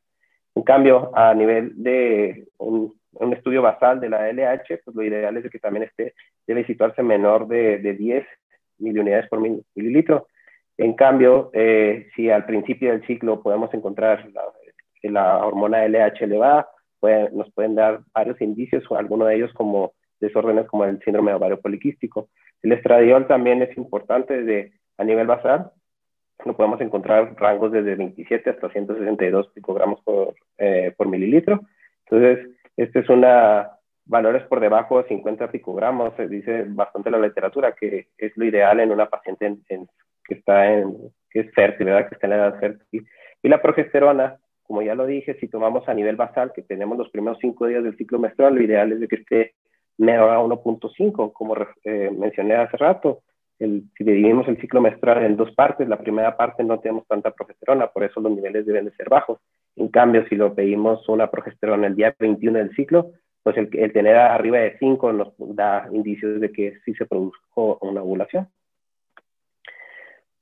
En 0.56 0.64
cambio, 0.64 1.10
a 1.14 1.32
nivel 1.32 1.72
de 1.82 2.48
un, 2.58 2.92
estudio 3.32 3.62
basal 3.62 4.00
de 4.00 4.08
la 4.08 4.30
LH, 4.30 4.80
pues 4.84 4.96
lo 4.96 5.02
ideal 5.02 5.36
es 5.36 5.50
que 5.50 5.58
también 5.58 5.84
esté, 5.84 6.14
debe 6.46 6.66
situarse 6.66 7.02
menor 7.02 7.48
de, 7.48 7.78
de 7.78 7.94
10 7.94 8.26
milunidades 8.78 9.28
por 9.28 9.40
mililitro. 9.40 10.28
En 10.76 10.94
cambio, 10.94 11.50
eh, 11.52 12.08
si 12.16 12.30
al 12.30 12.44
principio 12.46 12.90
del 12.90 13.06
ciclo 13.06 13.42
podemos 13.42 13.72
encontrar 13.74 14.28
la, 14.32 14.42
la 15.02 15.46
hormona 15.46 15.86
LH 15.86 16.24
elevada, 16.24 16.68
nos 17.32 17.52
pueden 17.52 17.74
dar 17.74 18.00
varios 18.14 18.40
indicios, 18.40 18.82
o 18.90 18.96
algunos 18.96 19.28
de 19.28 19.36
ellos 19.36 19.52
como 19.52 19.92
desórdenes 20.20 20.66
como 20.66 20.86
el 20.86 20.98
síndrome 21.02 21.32
de 21.32 21.36
ovario 21.36 21.60
poliquístico. 21.60 22.30
El 22.62 22.72
estradiol 22.72 23.26
también 23.26 23.60
es 23.60 23.76
importante 23.76 24.42
de, 24.42 24.72
a 24.96 25.04
nivel 25.04 25.26
basal 25.26 25.70
lo 26.44 26.56
podemos 26.56 26.80
encontrar 26.80 27.34
rangos 27.36 27.72
desde 27.72 27.94
27 27.94 28.50
hasta 28.50 28.70
162 28.70 29.48
picogramos 29.54 30.00
por, 30.02 30.34
eh, 30.58 30.92
por 30.96 31.08
mililitro. 31.08 31.60
Entonces, 32.06 32.48
este 32.76 33.00
es 33.00 33.08
una, 33.08 33.70
valores 34.06 34.42
por 34.44 34.60
debajo 34.60 35.02
de 35.02 35.08
50 35.08 35.50
picogramos, 35.50 36.14
se 36.16 36.28
dice 36.28 36.64
bastante 36.68 37.10
la 37.10 37.18
literatura 37.18 37.72
que 37.72 38.08
es 38.18 38.36
lo 38.36 38.44
ideal 38.44 38.80
en 38.80 38.90
una 38.90 39.06
paciente 39.06 39.56
que 39.66 40.34
está 40.34 40.72
en, 40.72 40.94
que 41.30 41.40
es 41.40 41.54
fértil, 41.54 41.86
¿verdad? 41.86 42.08
Que 42.08 42.14
está 42.14 42.26
en 42.26 42.32
edad 42.32 42.58
fértil. 42.58 43.06
Y 43.42 43.48
la 43.48 43.60
progesterona, 43.60 44.38
como 44.62 44.82
ya 44.82 44.94
lo 44.94 45.06
dije, 45.06 45.36
si 45.38 45.48
tomamos 45.48 45.88
a 45.88 45.94
nivel 45.94 46.16
basal, 46.16 46.52
que 46.54 46.62
tenemos 46.62 46.96
los 46.96 47.10
primeros 47.10 47.38
cinco 47.40 47.66
días 47.66 47.84
del 47.84 47.96
ciclo 47.96 48.18
menstrual, 48.18 48.54
lo 48.54 48.62
ideal 48.62 48.92
es 48.92 49.00
de 49.00 49.08
que 49.08 49.16
esté 49.16 49.54
menor 49.98 50.30
a 50.30 50.40
1.5, 50.40 51.32
como 51.32 51.54
eh, 51.84 52.10
mencioné 52.16 52.54
hace 52.56 52.76
rato. 52.76 53.22
Si 53.58 53.86
dividimos 53.98 54.48
el 54.48 54.60
ciclo 54.60 54.80
menstrual 54.80 55.24
en 55.24 55.36
dos 55.36 55.54
partes, 55.54 55.88
la 55.88 55.98
primera 55.98 56.36
parte 56.36 56.64
no 56.64 56.80
tenemos 56.80 57.06
tanta 57.06 57.30
progesterona, 57.30 57.86
por 57.86 58.02
eso 58.02 58.20
los 58.20 58.32
niveles 58.32 58.66
deben 58.66 58.86
de 58.86 58.92
ser 58.92 59.08
bajos. 59.08 59.38
En 59.76 59.88
cambio, 59.88 60.26
si 60.28 60.36
lo 60.36 60.54
pedimos 60.54 61.08
una 61.08 61.30
progesterona 61.30 61.86
el 61.86 61.96
día 61.96 62.14
21 62.18 62.58
del 62.58 62.74
ciclo, 62.74 63.12
pues 63.42 63.56
el, 63.56 63.68
el 63.72 63.92
tener 63.92 64.16
arriba 64.16 64.58
de 64.58 64.78
5 64.78 65.12
nos 65.12 65.34
da 65.38 65.88
indicios 65.92 66.40
de 66.40 66.52
que 66.52 66.78
sí 66.84 66.94
se 66.94 67.06
produjo 67.06 67.78
una 67.80 68.02
ovulación. 68.02 68.48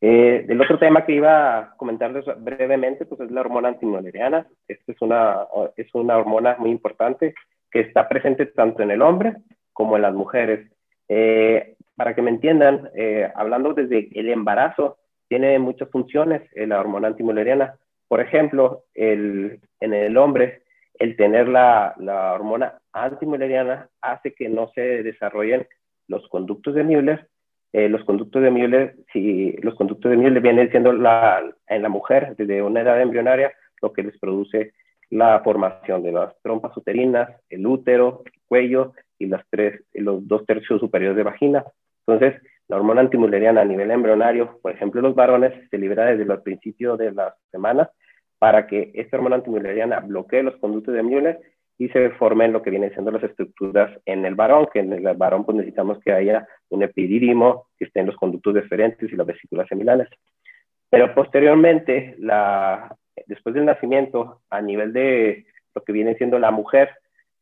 Eh, 0.05 0.47
el 0.49 0.61
otro 0.61 0.81
tema 0.81 1.07
que 1.07 1.13
iba 1.13 1.59
a 1.59 1.77
comentarles 1.77 2.25
brevemente 2.39 3.07
pues 3.07 3.21
es 3.21 3.31
la 3.31 3.41
hormona 3.41 3.69
antimoleriana. 3.69 4.47
Esta 4.67 4.93
es 4.93 5.01
una, 5.01 5.47
es 5.77 5.95
una 5.95 6.19
hormona 6.19 6.57
muy 6.59 6.71
importante 6.71 7.35
que 7.71 7.81
está 7.81 8.09
presente 8.09 8.47
tanto 8.47 8.83
en 8.83 8.91
el 8.91 9.01
hombre 9.01 9.37
como 9.73 9.97
en 9.97 10.03
las 10.03 10.13
mujeres. 10.13 10.71
Eh, 11.09 11.77
para 11.97 12.15
que 12.15 12.23
me 12.23 12.31
entiendan, 12.31 12.91
eh, 12.97 13.31
hablando 13.35 13.75
desde 13.75 14.09
el 14.19 14.29
embarazo, 14.29 14.99
tiene 15.29 15.59
muchas 15.61 15.89
funciones 15.89 16.43
eh, 16.55 16.67
la 16.67 16.81
hormona 16.81 17.09
antimoleriana. 17.09 17.77
Por 18.13 18.21
ejemplo, 18.21 18.85
el, 18.93 19.59
en 19.81 19.95
el 19.95 20.19
hombre, 20.19 20.65
el 20.99 21.17
tener 21.17 21.49
la, 21.49 21.95
la 21.97 22.35
hormona 22.35 22.79
antimoleriana 22.93 23.89
hace 24.03 24.35
que 24.35 24.51
no 24.51 24.71
se 24.75 25.03
desarrollen 25.03 25.67
los 26.09 26.29
conductos 26.29 26.75
de 26.75 26.85
Müller. 26.85 27.27
Eh, 27.73 27.89
los 27.89 28.05
conductos 28.05 28.43
de 28.43 28.51
Müller, 28.51 28.97
si 29.15 29.53
los 29.63 29.75
conductos 29.77 30.11
de 30.11 30.19
Müller 30.19 30.43
vienen 30.43 30.71
siendo 30.71 30.93
la, 30.93 31.43
en 31.67 31.81
la 31.81 31.89
mujer 31.89 32.37
desde 32.37 32.61
una 32.61 32.83
edad 32.83 33.01
embrionaria, 33.01 33.51
lo 33.81 33.95
que 33.95 34.03
les 34.03 34.19
produce 34.19 34.75
la 35.09 35.41
formación 35.41 36.03
de 36.03 36.13
las 36.13 36.39
trompas 36.43 36.77
uterinas, 36.77 37.31
el 37.49 37.67
útero, 37.67 38.25
el 38.27 38.33
cuello 38.47 38.93
y 39.19 39.25
las 39.25 39.43
tres, 39.49 39.85
los 39.95 40.29
dos 40.29 40.45
tercios 40.45 40.81
superiores 40.81 41.17
de 41.17 41.23
vagina. 41.23 41.65
Entonces, 42.07 42.43
la 42.69 42.77
hormona 42.77 43.01
antimuleriana 43.01 43.63
a 43.63 43.65
nivel 43.65 43.91
embrionario, 43.91 44.59
por 44.61 44.73
ejemplo, 44.73 45.01
los 45.01 45.15
varones, 45.15 45.55
se 45.71 45.79
libera 45.79 46.05
desde 46.05 46.31
el 46.31 46.43
principio 46.43 46.99
de 46.99 47.13
las 47.13 47.33
semanas 47.51 47.89
para 48.43 48.67
que 48.67 48.91
esta 48.95 49.17
hormona 49.17 49.37
antimuleriana 49.37 50.01
bloquee 50.01 50.43
los 50.43 50.57
conductos 50.57 50.93
de 50.95 51.05
Müller 51.05 51.39
y 51.79 51.89
se 51.91 52.11
formen 52.11 52.53
lo 52.53 52.61
que 52.61 52.71
vienen 52.71 52.93
siendo 52.93 53.13
las 53.13 53.23
estructuras 53.23 53.97
en 54.05 54.27
el 54.27 54.35
varón, 54.35 54.67
que 54.73 54.81
en 54.81 54.93
el 54.93 55.17
varón 55.17 55.45
pues 55.45 55.59
necesitamos 55.59 56.01
que 56.01 56.13
haya 56.13 56.45
un 56.69 56.83
epidídimo, 56.83 57.69
que 57.79 57.85
estén 57.85 58.07
los 58.07 58.17
conductos 58.17 58.55
deferentes 58.55 59.13
y 59.13 59.15
las 59.15 59.29
vesículas 59.29 59.69
seminales. 59.69 60.09
Pero 60.91 61.15
posteriormente, 61.15 62.17
después 63.29 63.55
del 63.55 63.65
nacimiento, 63.65 64.41
a 64.51 64.61
nivel 64.61 64.93
de 64.93 65.47
lo 65.73 65.85
que 65.85 65.93
viene 65.93 66.17
siendo 66.17 66.41
la 66.41 66.51
mujer, 66.51 66.91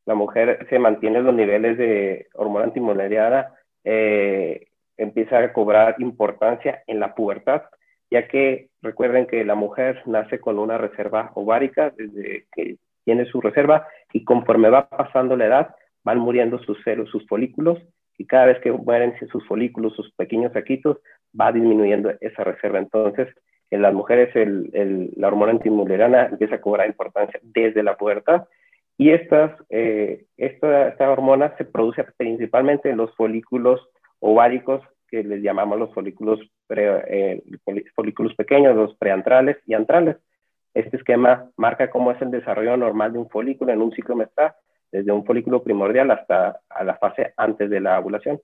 la 0.04 0.14
mujer 0.14 0.66
se 0.69 0.78
mantiene 0.78 1.23
los 1.23 1.35
niveles 1.35 1.78
de 1.78 2.26
hormona 2.35 2.66
antimoleriana, 2.66 3.54
eh, 3.85 4.66
empieza 4.99 5.38
a 5.38 5.52
cobrar 5.54 5.95
importancia 5.99 6.83
en 6.87 7.00
la 7.00 7.14
pubertad, 7.14 7.62
ya 8.11 8.29
que 8.29 8.69
recuerden 8.83 9.26
que 9.26 9.45
la 9.45 9.55
mujer 9.55 10.02
nace 10.07 10.40
con 10.40 10.59
una 10.59 10.79
reserva 10.79 11.31
ovárica 11.35 11.93
desde 11.97 12.47
que 12.52 12.76
tiene 13.05 13.25
su 13.26 13.40
reserva 13.40 13.87
y 14.12 14.25
conforme 14.25 14.69
va 14.71 14.88
pasando 14.88 15.37
la 15.37 15.47
edad 15.47 15.75
van 16.05 16.19
muriendo 16.19 16.59
sus 16.61 16.83
celos, 16.83 17.11
sus 17.11 17.26
folículos 17.26 17.79
y 18.19 18.26
cada 18.26 18.47
vez 18.47 18.61
que 18.61 18.73
mueren 18.73 19.14
sus 19.31 19.47
folículos, 19.47 19.95
sus 19.95 20.12
pequeños 20.12 20.52
saquitos, 20.52 20.99
va 21.38 21.52
disminuyendo 21.52 22.12
esa 22.21 22.45
reserva. 22.45 22.79
Entonces, 22.79 23.29
en 23.71 23.83
las 23.83 23.95
mujeres 23.95 24.35
el, 24.35 25.11
la 25.17 25.29
hormona 25.29 25.52
antimulerana 25.52 26.26
empieza 26.26 26.57
a 26.57 26.61
cobrar 26.61 26.87
importancia 26.87 27.40
desde 27.43 27.83
la 27.83 27.97
pubertad 27.97 28.45
y 28.99 29.11
estas, 29.11 29.52
eh, 29.71 30.25
esta, 30.37 30.88
esta, 30.88 31.11
hormona 31.11 31.57
se 31.57 31.64
produce 31.64 32.05
principalmente 32.19 32.90
en 32.90 32.99
los 32.99 33.14
folículos 33.17 33.81
ováricos 34.19 34.83
que 35.11 35.25
les 35.25 35.43
llamamos 35.43 35.79
los 35.79 35.93
folículos, 35.93 36.40
eh, 36.69 37.43
folículos 37.95 38.35
pequeños, 38.35 38.76
los 38.76 38.95
preantrales 38.97 39.57
y 39.67 39.75
antrales. 39.75 40.17
Este 40.75 40.97
esquema 40.97 41.50
marca 41.57 41.90
cómo 41.90 42.12
es 42.12 42.23
el 42.23 42.31
desarrollo 42.31 42.76
normal 42.76 43.12
de 43.12 43.19
un 43.19 43.29
folículo 43.29 43.73
en 43.73 43.83
un 43.83 43.93
ciclo 43.93 44.17
menstrual, 44.17 44.55
desde 44.93 45.12
un 45.12 45.25
folículo 45.25 45.62
primordial 45.62 46.11
hasta 46.11 46.61
a 46.69 46.85
la 46.85 46.97
fase 46.97 47.35
antes 47.37 47.69
de 47.69 47.81
la 47.81 47.99
ovulación. 47.99 48.40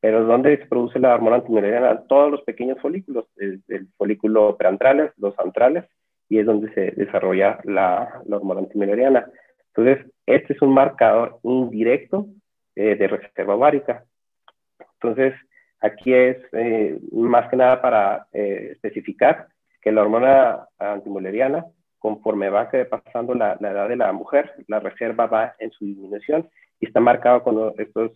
Pero 0.00 0.24
¿dónde 0.24 0.56
se 0.56 0.66
produce 0.66 0.98
la 0.98 1.14
hormona 1.14 1.36
antimileriana? 1.36 2.02
Todos 2.06 2.30
los 2.30 2.42
pequeños 2.42 2.78
folículos, 2.80 3.26
el, 3.36 3.62
el, 3.68 3.88
folículo 3.96 4.56
preantrales, 4.56 5.12
los 5.18 5.38
antrales, 5.38 5.84
y 6.28 6.38
es 6.38 6.46
donde 6.46 6.72
se 6.72 6.92
desarrolla 6.92 7.58
la, 7.64 8.22
la 8.26 8.36
hormona 8.36 8.60
antimileriana. 8.60 9.26
Entonces, 9.74 10.06
este 10.26 10.54
es 10.54 10.62
un 10.62 10.72
marcador 10.72 11.38
indirecto 11.42 12.26
eh, 12.76 12.96
de 12.96 13.08
reserva 13.08 13.56
ovárica. 13.56 14.04
Entonces, 14.94 15.34
aquí 15.80 16.12
es 16.12 16.36
eh, 16.52 16.98
más 17.12 17.48
que 17.48 17.56
nada 17.56 17.80
para 17.80 18.26
eh, 18.32 18.70
especificar 18.72 19.48
que 19.80 19.92
la 19.92 20.02
hormona 20.02 20.66
antimoleriana, 20.78 21.64
conforme 21.98 22.50
va 22.50 22.70
pasando 22.88 23.34
la, 23.34 23.56
la, 23.60 23.70
edad 23.70 23.88
de 23.88 23.96
la 23.96 24.12
mujer, 24.12 24.52
la 24.68 24.80
reserva 24.80 25.26
va 25.26 25.54
en 25.58 25.70
su 25.70 25.84
disminución 25.84 26.48
y 26.80 26.86
está 26.86 27.00
marcado 27.00 27.42
con 27.42 27.74
estos, 27.78 28.12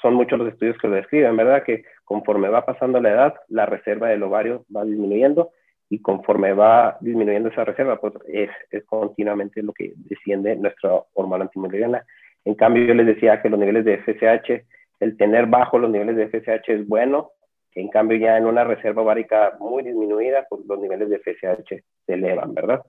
son 0.00 0.14
muchos 0.14 0.38
los 0.38 0.52
estudios 0.52 0.76
que 0.78 0.88
lo 0.88 0.96
describen, 0.96 1.36
¿verdad? 1.36 1.62
Que 1.64 1.84
conforme 2.04 2.48
va 2.48 2.64
pasando 2.64 3.00
la 3.00 3.10
edad, 3.10 3.34
la 3.48 3.66
reserva 3.66 4.08
del 4.08 4.22
ovario 4.22 4.64
va 4.74 4.84
disminuyendo 4.84 5.50
y 5.90 6.00
conforme 6.00 6.52
va 6.52 6.96
disminuyendo 7.00 7.48
esa 7.48 7.64
reserva, 7.64 8.00
pues 8.00 8.14
es, 8.28 8.50
es 8.70 8.84
continuamente 8.84 9.62
lo 9.62 9.72
que 9.72 9.92
desciende 9.96 10.56
nuestra 10.56 10.90
hormona 11.12 11.44
antimoleriana. 11.44 12.04
En 12.44 12.54
cambio, 12.54 12.84
yo 12.84 12.94
les 12.94 13.06
decía 13.06 13.40
que 13.40 13.48
los 13.48 13.58
niveles 13.58 13.84
de 13.84 13.98
FSH, 13.98 14.64
el 15.00 15.16
tener 15.16 15.46
bajo 15.46 15.78
los 15.78 15.90
niveles 15.90 16.16
de 16.16 16.28
FSH 16.28 16.72
es 16.72 16.88
bueno, 16.88 17.32
en 17.74 17.88
cambio 17.88 18.18
ya 18.18 18.36
en 18.38 18.46
una 18.46 18.64
reserva 18.64 19.02
ovárica 19.02 19.56
muy 19.58 19.82
disminuida, 19.82 20.46
pues 20.48 20.64
los 20.66 20.78
niveles 20.78 21.08
de 21.08 21.18
FSH 21.18 21.82
se 22.06 22.12
elevan, 22.12 22.54
¿verdad? 22.54 22.82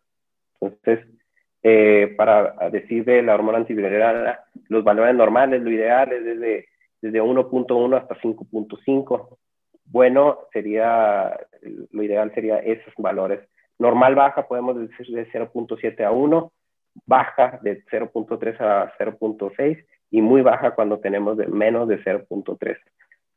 Entonces, 0.61 1.07
eh, 1.63 2.13
para 2.15 2.69
decir 2.69 3.03
de 3.05 3.23
la 3.23 3.33
hormona 3.33 3.57
antivirulera, 3.57 4.43
los 4.69 4.83
valores 4.83 5.15
normales, 5.15 5.61
lo 5.61 5.71
ideal 5.71 6.11
es 6.13 6.23
desde, 6.23 6.67
desde 7.01 7.21
1.1 7.21 7.97
hasta 7.97 8.15
5.5. 8.15 9.37
Bueno, 9.85 10.39
sería, 10.53 11.35
lo 11.91 12.03
ideal 12.03 12.31
sería 12.33 12.59
esos 12.59 12.93
valores. 12.97 13.39
Normal 13.79 14.15
baja, 14.15 14.47
podemos 14.47 14.77
decir 14.77 15.07
de 15.07 15.27
0.7 15.31 16.03
a 16.03 16.11
1, 16.11 16.51
baja 17.05 17.59
de 17.61 17.83
0.3 17.85 18.61
a 18.61 18.93
0.6 18.97 19.85
y 20.11 20.21
muy 20.21 20.41
baja 20.41 20.71
cuando 20.71 20.99
tenemos 20.99 21.37
de 21.37 21.47
menos 21.47 21.87
de 21.87 22.03
0.3. 22.03 22.77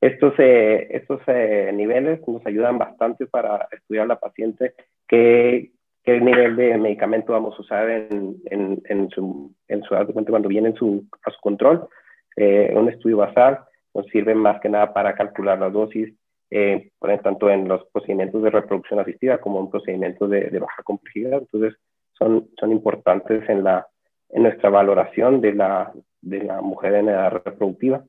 Estos, 0.01 0.35
eh, 0.39 0.87
estos 0.91 1.21
eh, 1.27 1.73
niveles 1.75 2.21
nos 2.29 2.45
ayudan 2.47 2.79
bastante 2.79 3.27
para 3.27 3.69
estudiar 3.73 4.05
a 4.05 4.09
la 4.09 4.21
paciente 4.21 4.75
qué, 5.09 5.73
qué 6.05 6.21
nivel 6.21 6.55
de 6.55 6.79
medicamento 6.79 7.33
vamos 7.33 7.57
a 7.59 7.63
usar 7.63 7.91
en, 7.91 8.37
en, 8.45 8.81
en 8.85 9.11
su, 9.11 9.53
en 9.67 9.83
su 9.83 9.95
cuando 10.31 10.49
viene 10.49 10.73
su, 10.75 11.05
a 11.25 11.31
su 11.31 11.41
control. 11.41 11.89
Eh, 12.37 12.73
un 12.77 12.89
estudio 12.89 13.17
basal 13.17 13.59
nos 13.93 14.07
sirve 14.07 14.35
más 14.35 14.61
que 14.61 14.69
nada 14.69 14.93
para 14.93 15.15
calcular 15.15 15.59
la 15.59 15.71
dosis, 15.71 16.15
eh, 16.51 16.91
tanto 17.25 17.51
en 17.51 17.67
los 17.67 17.85
procedimientos 17.93 18.43
de 18.43 18.51
reproducción 18.51 19.01
asistida 19.01 19.39
como 19.39 19.61
en 19.61 19.71
procedimientos 19.71 20.31
de, 20.31 20.49
de, 20.49 20.59
baja 20.61 20.83
complejidad. 20.85 21.41
Entonces, 21.41 21.75
son, 22.13 22.49
son 22.59 22.71
importantes 22.71 23.49
en, 23.49 23.65
la, 23.65 23.89
en 24.31 24.43
nuestra 24.43 24.71
valoración 24.71 25.41
de 25.41 25.55
la, 25.55 25.93
de 26.21 26.43
la 26.43 26.61
mujer 26.61 26.95
en 26.95 27.09
edad 27.09 27.31
reproductiva. 27.31 28.05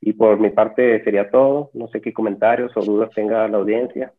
Y 0.00 0.14
por 0.14 0.38
mi 0.38 0.50
parte 0.50 1.02
sería 1.04 1.30
todo. 1.30 1.70
No 1.74 1.88
sé 1.88 2.00
qué 2.00 2.12
comentarios 2.12 2.72
o 2.76 2.80
dudas 2.80 3.10
tenga 3.14 3.46
la 3.48 3.58
audiencia. 3.58 4.12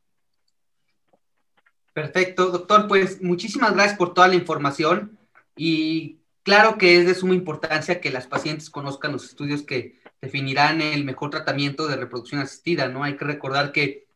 Perfecto, 1.93 2.47
doctor. 2.47 2.87
Pues 2.87 3.21
muchísimas 3.21 3.73
gracias 3.73 3.97
por 3.97 4.13
toda 4.13 4.27
la 4.27 4.35
información 4.35 5.17
y 5.55 6.19
claro 6.41 6.77
que 6.77 6.97
es 6.97 7.05
de 7.05 7.13
suma 7.13 7.35
importancia 7.35 8.01
que 8.01 8.11
las 8.11 8.27
pacientes 8.27 8.69
conozcan 8.69 9.11
los 9.11 9.25
estudios 9.25 9.61
que 9.63 10.01
definirán 10.21 10.81
el 10.81 11.03
mejor 11.03 11.29
tratamiento 11.29 11.87
de 11.87 11.97
reproducción 11.97 12.41
asistida, 12.41 12.87
¿no? 12.87 13.03
Hay 13.03 13.17
que 13.17 13.25
recordar 13.25 13.71
que 13.71 14.07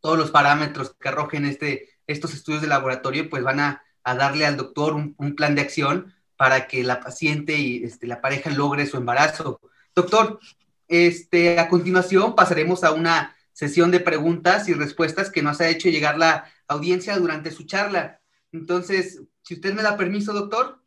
todos 0.00 0.18
los 0.18 0.30
parámetros 0.30 0.94
que 1.00 1.08
arrojen 1.08 1.44
este, 1.46 1.88
estos 2.06 2.34
estudios 2.34 2.62
de 2.62 2.68
laboratorio 2.68 3.28
pues 3.28 3.42
van 3.42 3.60
a, 3.60 3.82
a 4.04 4.14
darle 4.14 4.46
al 4.46 4.56
doctor 4.56 4.94
un, 4.94 5.14
un, 5.18 5.34
plan 5.34 5.54
de 5.54 5.62
acción 5.62 6.14
para 6.38 6.68
que 6.68 6.84
la 6.84 7.00
paciente 7.00 7.54
y 7.54 7.82
este, 7.84 8.06
la 8.06 8.22
pareja 8.22 8.48
logre 8.48 8.86
su 8.86 8.96
embarazo. 8.96 9.60
Doctor, 9.94 10.38
este, 10.86 11.58
a 11.58 11.68
continuación 11.68 12.36
pasaremos 12.36 12.84
a 12.84 12.92
una 12.92 13.34
sesión 13.52 13.90
de 13.90 13.98
preguntas 13.98 14.68
y 14.68 14.72
respuestas 14.72 15.30
que 15.30 15.42
nos 15.42 15.60
ha 15.60 15.68
hecho 15.68 15.88
llegar 15.88 16.16
la 16.16 16.44
audiencia 16.68 17.16
durante 17.16 17.50
su 17.50 17.66
charla. 17.66 18.20
Entonces, 18.52 19.20
si 19.42 19.54
usted 19.54 19.74
me 19.74 19.82
da 19.82 19.96
permiso, 19.96 20.32
doctor. 20.32 20.78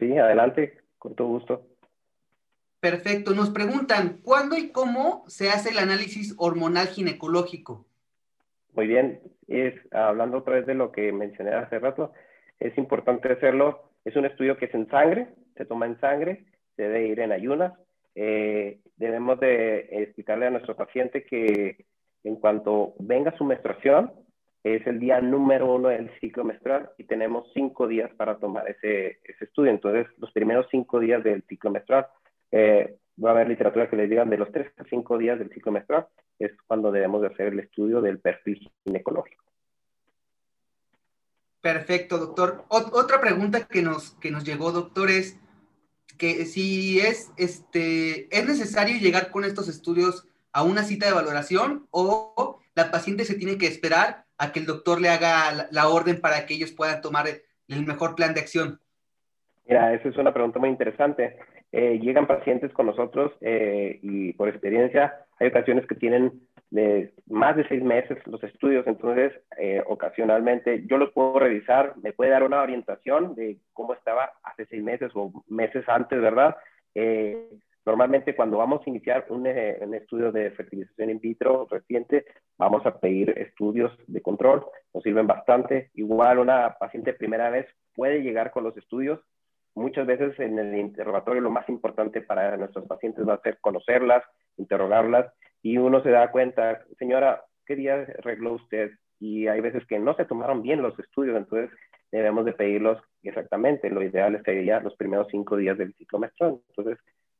Sí, 0.00 0.16
adelante, 0.16 0.80
con 0.98 1.14
todo 1.14 1.28
gusto. 1.28 1.66
Perfecto. 2.80 3.34
Nos 3.34 3.50
preguntan, 3.50 4.20
¿cuándo 4.22 4.56
y 4.56 4.70
cómo 4.70 5.24
se 5.28 5.50
hace 5.50 5.70
el 5.70 5.78
análisis 5.78 6.34
hormonal 6.38 6.86
ginecológico? 6.86 7.86
Muy 8.72 8.86
bien. 8.86 9.20
Es, 9.48 9.74
hablando 9.92 10.38
otra 10.38 10.54
vez 10.54 10.66
de 10.66 10.74
lo 10.74 10.92
que 10.92 11.12
mencioné 11.12 11.52
hace 11.52 11.78
rato, 11.78 12.12
es 12.58 12.76
importante 12.78 13.30
hacerlo. 13.30 13.90
Es 14.04 14.16
un 14.16 14.26
estudio 14.26 14.56
que 14.56 14.66
es 14.66 14.74
en 14.74 14.88
sangre, 14.88 15.28
se 15.56 15.64
toma 15.64 15.86
en 15.86 15.98
sangre, 16.00 16.44
se 16.76 16.82
debe 16.82 17.06
ir 17.06 17.20
en 17.20 17.32
ayunas. 17.32 17.72
Eh, 18.14 18.80
debemos 18.96 19.40
de 19.40 19.88
explicarle 19.90 20.46
a 20.46 20.50
nuestro 20.50 20.76
paciente 20.76 21.24
que 21.24 21.86
en 22.22 22.36
cuanto 22.36 22.94
venga 22.98 23.36
su 23.36 23.44
menstruación, 23.44 24.12
es 24.62 24.86
el 24.86 24.98
día 24.98 25.20
número 25.20 25.74
uno 25.74 25.88
del 25.88 26.10
ciclo 26.20 26.42
menstrual 26.42 26.90
y 26.96 27.04
tenemos 27.04 27.50
cinco 27.52 27.86
días 27.86 28.10
para 28.16 28.38
tomar 28.38 28.68
ese, 28.68 29.18
ese 29.24 29.44
estudio. 29.44 29.70
Entonces, 29.70 30.06
los 30.18 30.32
primeros 30.32 30.66
cinco 30.70 31.00
días 31.00 31.22
del 31.22 31.42
ciclo 31.42 31.70
menstrual, 31.70 32.06
eh, 32.50 32.96
va 33.22 33.30
a 33.30 33.32
haber 33.32 33.48
literatura 33.48 33.88
que 33.88 33.96
les 33.96 34.08
digan 34.08 34.30
de 34.30 34.38
los 34.38 34.50
tres 34.50 34.72
a 34.78 34.84
cinco 34.84 35.18
días 35.18 35.38
del 35.38 35.50
ciclo 35.50 35.72
menstrual, 35.72 36.06
es 36.38 36.52
cuando 36.66 36.90
debemos 36.90 37.20
de 37.20 37.28
hacer 37.28 37.48
el 37.48 37.60
estudio 37.60 38.00
del 38.00 38.20
perfil 38.20 38.70
ginecológico. 38.84 39.43
Perfecto, 41.64 42.18
doctor. 42.18 42.66
otra 42.68 43.22
pregunta 43.22 43.66
que 43.66 43.80
nos, 43.80 44.16
que 44.16 44.30
nos 44.30 44.44
llegó, 44.44 44.70
doctor, 44.70 45.08
es 45.08 45.40
que 46.18 46.44
si 46.44 47.00
es, 47.00 47.32
este, 47.38 48.28
es 48.30 48.46
necesario 48.46 49.00
llegar 49.00 49.30
con 49.30 49.44
estos 49.44 49.70
estudios 49.70 50.28
a 50.52 50.62
una 50.62 50.82
cita 50.82 51.06
de 51.06 51.14
valoración 51.14 51.86
o 51.90 52.60
la 52.74 52.90
paciente 52.90 53.24
se 53.24 53.36
tiene 53.36 53.56
que 53.56 53.66
esperar 53.66 54.26
a 54.36 54.52
que 54.52 54.60
el 54.60 54.66
doctor 54.66 55.00
le 55.00 55.08
haga 55.08 55.68
la, 55.70 55.88
orden 55.88 56.20
para 56.20 56.44
que 56.44 56.52
ellos 56.52 56.70
puedan 56.70 57.00
tomar 57.00 57.28
el 57.28 57.86
mejor 57.86 58.14
plan 58.14 58.34
de 58.34 58.40
acción? 58.40 58.78
Mira, 59.66 59.94
esa 59.94 60.10
es 60.10 60.18
una 60.18 60.34
pregunta 60.34 60.58
muy 60.58 60.68
interesante. 60.68 61.38
Eh, 61.72 61.98
llegan 61.98 62.26
pacientes 62.26 62.74
con 62.74 62.84
nosotros 62.84 63.32
eh, 63.40 64.00
y 64.02 64.34
por 64.34 64.50
experiencia 64.50 65.14
hay 65.40 65.48
ocasiones 65.48 65.86
que 65.86 65.94
tienen 65.94 66.42
de 66.70 67.12
más 67.28 67.56
de 67.56 67.66
seis 67.68 67.82
meses 67.82 68.18
los 68.26 68.42
estudios, 68.42 68.86
entonces 68.86 69.32
eh, 69.58 69.82
ocasionalmente 69.86 70.84
yo 70.86 70.98
los 70.98 71.12
puedo 71.12 71.38
revisar, 71.38 71.94
me 72.02 72.12
puede 72.12 72.30
dar 72.30 72.42
una 72.42 72.62
orientación 72.62 73.34
de 73.34 73.58
cómo 73.72 73.94
estaba 73.94 74.32
hace 74.42 74.66
seis 74.66 74.82
meses 74.82 75.12
o 75.14 75.44
meses 75.48 75.84
antes, 75.88 76.20
¿verdad? 76.20 76.56
Normalmente 77.86 78.34
cuando 78.34 78.56
vamos 78.56 78.80
a 78.84 78.90
iniciar 78.90 79.26
un, 79.28 79.46
eh, 79.46 79.78
un, 79.82 79.94
estudio 79.94 80.32
de 80.32 80.50
fertilización 80.52 81.10
in 81.10 81.20
vitro 81.20 81.66
reciente, 81.70 82.24
vamos 82.56 82.84
a 82.86 82.98
pedir 82.98 83.38
estudios 83.38 83.92
de 84.06 84.22
control, 84.22 84.64
nos 84.94 85.02
sirven 85.02 85.26
bastante. 85.26 85.90
Igual 85.94 86.38
una 86.38 86.76
paciente 86.78 87.12
primera 87.12 87.50
vez 87.50 87.66
puede 87.94 88.22
llegar 88.22 88.52
con 88.52 88.64
los 88.64 88.76
estudios. 88.78 89.20
Muchas 89.74 90.06
veces 90.06 90.38
en 90.40 90.58
el 90.58 90.78
interrogatorio 90.78 91.42
lo 91.42 91.50
más 91.50 91.68
importante 91.68 92.22
para 92.22 92.56
nuestros 92.56 92.86
pacientes 92.86 93.28
va 93.28 93.34
a 93.34 93.42
ser 93.42 93.58
conocerlas, 93.60 94.22
interrogarlas 94.56 95.26
y 95.64 95.78
uno 95.78 96.02
se 96.02 96.10
da 96.10 96.30
cuenta, 96.30 96.84
señora, 96.98 97.42
¿qué 97.64 97.74
día 97.74 98.06
arregló 98.18 98.52
usted? 98.52 98.90
Y 99.18 99.48
hay 99.48 99.62
veces 99.62 99.82
que 99.86 99.98
no 99.98 100.14
se 100.14 100.26
tomaron 100.26 100.60
bien 100.60 100.82
los 100.82 100.96
estudios, 100.98 101.38
entonces 101.38 101.70
debemos 102.12 102.44
de 102.44 102.52
pedirlos 102.52 103.02
exactamente. 103.22 103.88
Lo 103.88 104.02
ideal 104.02 104.38
sería 104.44 104.80
los 104.80 104.94
primeros 104.96 105.26
cinco 105.30 105.56
días 105.56 105.78
del 105.78 105.94
ciclo 105.94 106.18
menstrual. 106.18 106.58
Entonces, 106.68 106.98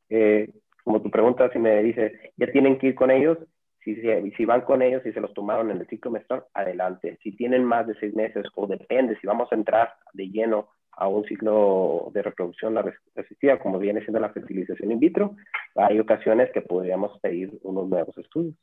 eh, 0.09 0.49
como 0.83 1.03
tu 1.03 1.11
pregunta, 1.11 1.51
si 1.53 1.59
me 1.59 1.83
dice, 1.83 2.33
ya 2.39 2.51
tienen 2.51 2.79
que 2.79 2.89
ir 2.89 2.95
con 2.95 3.11
ellos, 3.11 3.37
si, 3.85 3.95
si, 3.95 4.45
van 4.47 4.63
con 4.63 4.81
ellos 4.81 5.05
y 5.05 5.13
se 5.13 5.21
los 5.21 5.35
tomaron 5.35 5.71
en 5.71 5.77
el 5.77 5.87
ciclo 5.87 6.11
menstrual, 6.11 6.45
adelante. 6.55 7.19
Si 7.23 7.37
tienen 7.37 7.63
más 7.63 7.87
de 7.87 7.95
seis 7.97 8.15
meses 8.15 8.47
o 8.55 8.67
depende, 8.67 9.19
si 9.21 9.27
vamos 9.27 9.53
a 9.53 9.55
entrar 9.55 9.93
de 10.15 10.31
lleno 10.31 10.71
a 10.97 11.09
un 11.09 11.25
ciclo 11.25 12.11
de 12.13 12.23
reproducción 12.23 12.77
resistida, 13.15 13.59
como 13.59 13.79
viene 13.79 14.01
siendo 14.01 14.21
la 14.21 14.33
fertilización 14.33 14.93
in 14.93 15.01
vitro, 15.01 15.37
hay 15.75 15.99
ocasiones 15.99 16.51
que 16.53 16.63
podríamos 16.63 17.19
pedir 17.21 17.59
unos 17.63 17.89
nuevos 17.89 18.17
estudios. 18.19 18.55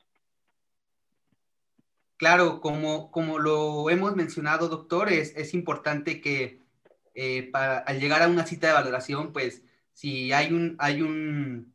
Claro, 2.18 2.62
como, 2.62 3.12
como 3.12 3.40
lo 3.40 3.90
hemos 3.90 4.16
mencionado, 4.16 4.70
doctor, 4.70 5.12
es, 5.12 5.36
es 5.36 5.54
importante 5.54 6.22
que 6.22 6.62
eh, 7.16 7.50
para, 7.52 7.80
al 7.80 8.00
llegar 8.00 8.22
a 8.22 8.28
una 8.28 8.46
cita 8.46 8.68
de 8.68 8.74
valoración, 8.74 9.34
pues 9.34 9.64
si 9.94 10.32
hay 10.32 10.54
un, 10.54 10.76
hay 10.80 11.02
un, 11.02 11.74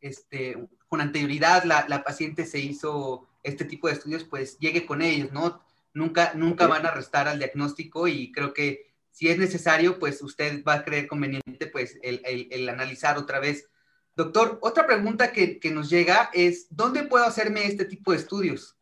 este, 0.00 0.56
con 0.88 1.00
anterioridad 1.00 1.64
la, 1.64 1.86
la, 1.88 2.04
paciente 2.04 2.46
se 2.46 2.60
hizo 2.60 3.28
este 3.42 3.64
tipo 3.64 3.88
de 3.88 3.94
estudios, 3.94 4.24
pues 4.24 4.58
llegue 4.58 4.86
con 4.86 5.02
ellos, 5.02 5.32
¿no? 5.32 5.60
Nunca, 5.92 6.32
nunca 6.34 6.66
van 6.66 6.86
a 6.86 6.92
restar 6.92 7.26
al 7.26 7.38
diagnóstico 7.38 8.06
y 8.06 8.30
creo 8.30 8.54
que 8.54 8.89
si 9.20 9.28
es 9.28 9.38
necesario, 9.38 9.98
pues 9.98 10.22
usted 10.22 10.64
va 10.66 10.76
a 10.76 10.82
creer 10.82 11.06
conveniente, 11.06 11.66
pues, 11.70 12.00
el, 12.02 12.66
analizar 12.70 13.18
otra 13.18 13.38
vez. 13.38 13.70
Doctor, 14.16 14.58
otra 14.62 14.86
pregunta 14.86 15.30
que, 15.30 15.60
nos 15.74 15.90
llega 15.90 16.30
es, 16.32 16.74
¿dónde 16.74 17.02
puedo 17.02 17.26
hacerme 17.26 17.66
este 17.66 17.84
tipo 17.84 18.12
de 18.12 18.16
estudios? 18.16 18.78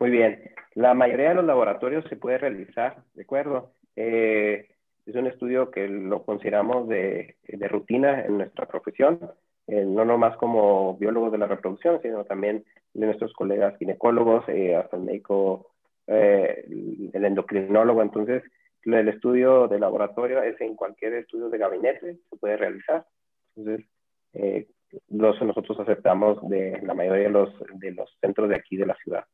Muy 0.00 0.10
bien. 0.10 0.50
La 0.74 0.92
mayoría 0.92 1.28
de 1.28 1.34
los 1.36 1.44
laboratorios 1.44 2.04
se 2.08 2.16
puede 2.16 2.38
realizar, 2.38 3.04
¿de 3.14 3.22
acuerdo? 3.22 3.70
Eh, 3.94 4.70
es 5.06 5.14
un 5.14 5.28
estudio 5.28 5.70
que 5.70 5.86
lo 5.86 6.24
consideramos 6.24 6.88
de, 6.88 7.36
de 7.46 7.68
rutina 7.68 8.24
en 8.24 8.38
nuestra 8.38 8.66
profesión, 8.66 9.20
eh, 9.68 9.84
no 9.86 10.04
nomás 10.04 10.36
como 10.36 10.96
biólogos 10.96 11.30
de 11.30 11.38
la 11.38 11.46
reproducción, 11.46 12.02
sino 12.02 12.24
también 12.24 12.64
de 12.92 13.06
nuestros 13.06 13.32
colegas 13.34 13.78
ginecólogos, 13.78 14.48
eh, 14.48 14.74
hasta 14.74 14.96
el 14.96 15.04
médico, 15.04 15.70
eh, 16.08 16.64
el 17.12 17.24
endocrinólogo. 17.24 18.02
Entonces, 18.02 18.42
el 18.84 19.08
estudio 19.08 19.68
de 19.68 19.78
laboratorio 19.78 20.42
es 20.42 20.60
en 20.60 20.74
cualquier 20.74 21.14
estudio 21.14 21.48
de 21.48 21.58
gabinete, 21.58 22.18
se 22.28 22.36
puede 22.36 22.56
realizar. 22.56 23.06
Entonces, 23.56 23.86
los, 25.08 25.40
nosotros 25.40 25.80
aceptamos 25.80 26.38
de 26.48 26.80
la 26.82 26.94
mayoría 26.94 27.24
de 27.24 27.30
los, 27.30 27.50
de 27.74 27.92
los 27.92 28.10
centros 28.20 28.48
de 28.48 28.56
aquí 28.56 28.76
de 28.76 28.86
la 28.86 28.96
ciudad. 28.96 29.24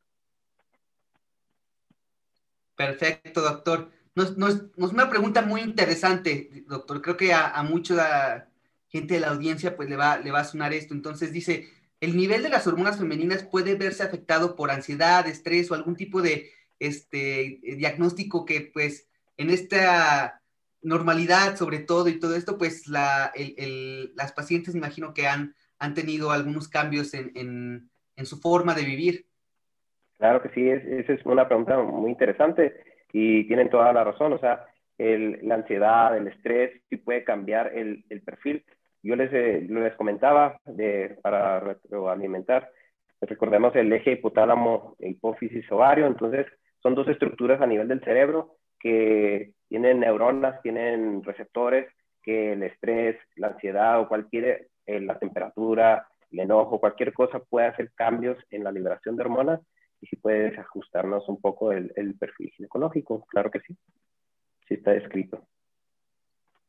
Perfecto, 2.75 3.41
doctor. 3.41 3.89
Nos, 4.15 4.37
nos, 4.37 4.69
una 4.77 5.09
pregunta 5.09 5.41
muy 5.41 5.61
interesante, 5.61 6.63
doctor. 6.67 7.01
Creo 7.01 7.17
que 7.17 7.33
a, 7.33 7.49
a 7.49 7.63
mucha 7.63 8.49
gente 8.87 9.15
de 9.15 9.19
la 9.21 9.29
audiencia 9.29 9.75
pues 9.75 9.89
le 9.89 9.95
va, 9.95 10.17
le 10.17 10.31
va 10.31 10.39
a 10.39 10.45
sonar 10.45 10.73
esto. 10.73 10.93
Entonces 10.93 11.31
dice, 11.31 11.67
¿el 11.99 12.17
nivel 12.17 12.43
de 12.43 12.49
las 12.49 12.67
hormonas 12.67 12.97
femeninas 12.97 13.43
puede 13.43 13.75
verse 13.75 14.03
afectado 14.03 14.55
por 14.55 14.71
ansiedad, 14.71 15.27
estrés 15.27 15.71
o 15.71 15.75
algún 15.75 15.95
tipo 15.95 16.21
de 16.21 16.49
este, 16.79 17.59
diagnóstico 17.61 18.45
que 18.45 18.69
pues 18.73 19.07
en 19.41 19.49
esta 19.49 20.41
normalidad 20.81 21.55
sobre 21.55 21.79
todo 21.79 22.07
y 22.09 22.19
todo 22.19 22.35
esto, 22.35 22.57
pues 22.57 22.87
la, 22.87 23.31
el, 23.35 23.53
el, 23.57 24.15
las 24.15 24.33
pacientes 24.33 24.75
imagino 24.75 25.13
que 25.13 25.27
han, 25.27 25.53
han 25.79 25.93
tenido 25.93 26.31
algunos 26.31 26.67
cambios 26.67 27.13
en, 27.13 27.31
en, 27.35 27.89
en, 28.15 28.25
su 28.25 28.39
forma 28.39 28.73
de 28.73 28.85
vivir. 28.85 29.25
Claro 30.17 30.41
que 30.41 30.49
sí, 30.49 30.67
es, 30.69 30.83
esa 30.85 31.13
es 31.13 31.25
una 31.25 31.47
pregunta 31.47 31.77
muy 31.79 32.11
interesante 32.11 32.83
y 33.13 33.47
tienen 33.47 33.69
toda 33.69 33.91
la 33.93 34.03
razón, 34.03 34.33
o 34.33 34.39
sea, 34.39 34.65
el, 34.97 35.39
la 35.43 35.55
ansiedad, 35.55 36.15
el 36.15 36.27
estrés, 36.27 36.81
sí 36.89 36.97
puede 36.97 37.23
cambiar 37.23 37.71
el 37.75 38.03
perfil. 38.23 38.63
Yo 39.03 39.15
les, 39.15 39.33
eh, 39.33 39.65
les 39.67 39.95
comentaba 39.95 40.59
de, 40.65 41.17
para 41.21 41.59
retroalimentar, 41.59 42.69
recordemos 43.21 43.75
el 43.75 43.91
eje 43.93 44.13
hipotálamo, 44.13 44.95
hipófisis, 44.99 45.69
ovario, 45.71 46.05
entonces 46.05 46.45
son 46.81 46.95
dos 46.95 47.07
estructuras 47.07 47.61
a 47.61 47.67
nivel 47.67 47.87
del 47.87 48.03
cerebro 48.03 48.57
que 48.81 49.53
tienen 49.67 49.99
neuronas, 50.01 50.61
tienen 50.61 51.23
receptores, 51.23 51.87
que 52.21 52.53
el 52.53 52.63
estrés, 52.63 53.17
la 53.35 53.47
ansiedad 53.47 53.99
o 53.99 54.07
cualquier, 54.07 54.69
eh, 54.85 54.99
la 54.99 55.17
temperatura, 55.17 56.07
el 56.31 56.39
enojo, 56.39 56.79
cualquier 56.79 57.13
cosa 57.13 57.39
puede 57.39 57.67
hacer 57.67 57.91
cambios 57.93 58.37
en 58.49 58.63
la 58.63 58.71
liberación 58.71 59.15
de 59.15 59.23
hormonas 59.23 59.59
y 59.99 60.07
si 60.07 60.15
puedes 60.15 60.57
ajustarnos 60.57 61.27
un 61.29 61.39
poco 61.39 61.71
el, 61.71 61.91
el, 61.95 62.15
perfil 62.15 62.51
ginecológico. 62.55 63.25
Claro 63.27 63.51
que 63.51 63.59
sí. 63.61 63.77
Sí 64.67 64.75
está 64.75 64.93
escrito. 64.93 65.45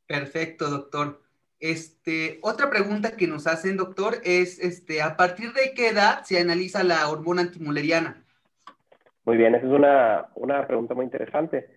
Perfecto, 0.06 0.68
doctor. 0.68 1.22
Este, 1.58 2.40
otra 2.42 2.68
pregunta 2.70 3.16
que 3.16 3.28
nos 3.28 3.46
hacen, 3.46 3.76
doctor, 3.76 4.16
es 4.24 4.58
este, 4.58 5.00
¿a 5.00 5.16
partir 5.16 5.52
de 5.52 5.72
qué 5.74 5.88
edad 5.88 6.24
se 6.24 6.40
analiza 6.40 6.82
la 6.82 7.08
hormona 7.08 7.42
antimuleriana? 7.42 8.24
Muy 9.24 9.36
bien, 9.36 9.54
esa 9.54 9.66
es 9.66 9.72
una, 9.72 10.26
una 10.34 10.66
pregunta 10.66 10.94
muy 10.94 11.04
interesante. 11.04 11.70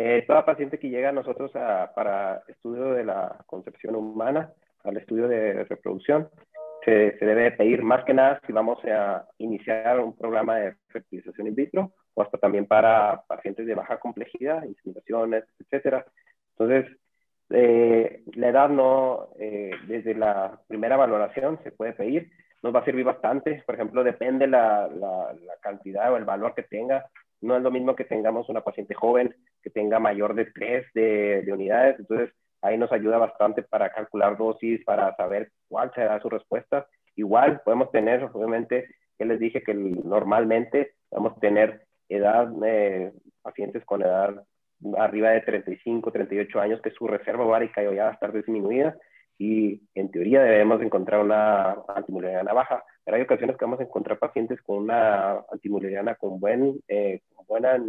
Eh, 0.00 0.22
toda 0.28 0.44
paciente 0.44 0.78
que 0.78 0.90
llega 0.90 1.08
a 1.08 1.12
nosotros 1.12 1.50
a, 1.56 1.92
para 1.92 2.44
estudio 2.46 2.92
de 2.92 3.04
la 3.04 3.36
concepción 3.46 3.96
humana, 3.96 4.52
al 4.84 4.96
estudio 4.96 5.26
de 5.26 5.64
reproducción, 5.64 6.28
se, 6.84 7.18
se, 7.18 7.26
debe 7.26 7.50
pedir 7.50 7.82
más 7.82 8.04
que 8.04 8.14
nada 8.14 8.40
si 8.46 8.52
vamos 8.52 8.78
a 8.84 9.26
iniciar 9.38 9.98
un 9.98 10.16
programa 10.16 10.54
de 10.54 10.76
fertilización 10.86 11.48
in 11.48 11.56
vitro 11.56 11.92
o 12.14 12.22
hasta 12.22 12.38
también 12.38 12.66
para 12.66 13.22
pacientes 13.26 13.66
de 13.66 13.74
baja 13.74 13.98
complejidad, 13.98 14.62
inseminaciones, 14.62 15.42
etcétera. 15.58 16.06
Entonces, 16.56 16.96
eh, 17.50 18.22
la 18.36 18.48
edad 18.50 18.68
no, 18.68 19.30
eh, 19.40 19.72
desde 19.88 20.14
la 20.14 20.60
primera 20.68 20.96
valoración 20.96 21.58
se 21.64 21.72
puede 21.72 21.94
pedir, 21.94 22.30
nos 22.62 22.72
va 22.72 22.80
a 22.80 22.84
servir 22.84 23.04
bastante. 23.04 23.64
Por 23.66 23.74
ejemplo, 23.74 24.04
depende 24.04 24.46
la, 24.46 24.88
la, 24.88 25.34
cantidad 25.60 26.12
o 26.12 26.16
el 26.16 26.24
valor 26.24 26.54
que 26.54 26.62
tenga. 26.62 27.06
No 27.40 27.56
es 27.56 27.62
lo 27.62 27.72
mismo 27.72 27.96
que 27.96 28.04
tengamos 28.04 28.48
una 28.48 28.60
paciente 28.60 28.94
joven 28.94 29.34
que 29.62 29.70
tenga 29.70 29.98
mayor 29.98 30.34
de 30.34 30.46
3 30.46 30.86
de, 30.94 31.42
de 31.42 31.52
unidades. 31.52 31.98
Entonces, 31.98 32.30
ahí 32.62 32.76
nos 32.76 32.92
ayuda 32.92 33.18
bastante 33.18 33.62
para 33.62 33.90
calcular 33.90 34.36
dosis, 34.36 34.84
para 34.84 35.14
saber 35.16 35.50
cuál 35.68 35.92
será 35.94 36.20
su 36.20 36.28
respuesta. 36.28 36.86
Igual 37.16 37.60
podemos 37.64 37.90
tener, 37.90 38.24
obviamente, 38.24 38.86
que 39.18 39.24
les 39.24 39.40
dije 39.40 39.62
que 39.62 39.74
normalmente 39.74 40.92
vamos 41.10 41.38
tener 41.40 41.82
edad, 42.08 42.50
eh, 42.64 43.12
pacientes 43.42 43.84
con 43.84 44.02
edad 44.02 44.44
arriba 44.96 45.30
de 45.30 45.40
35, 45.40 46.12
38 46.12 46.60
años, 46.60 46.80
que 46.80 46.92
su 46.92 47.06
reserva 47.06 47.44
ovárica 47.44 47.82
ya 47.82 48.04
va 48.04 48.10
a 48.10 48.12
estar 48.12 48.32
disminuida 48.32 48.96
y 49.38 49.80
en 49.94 50.10
teoría 50.10 50.42
debemos 50.42 50.82
encontrar 50.82 51.20
una 51.20 51.76
antimuleriana 51.94 52.52
baja, 52.52 52.84
pero 53.04 53.16
hay 53.16 53.22
ocasiones 53.22 53.56
que 53.56 53.64
vamos 53.64 53.80
a 53.80 53.84
encontrar 53.84 54.18
pacientes 54.18 54.60
con 54.62 54.78
una 54.78 55.44
antimuleriana 55.50 56.16
con 56.16 56.40
buen, 56.40 56.80
eh, 56.88 57.20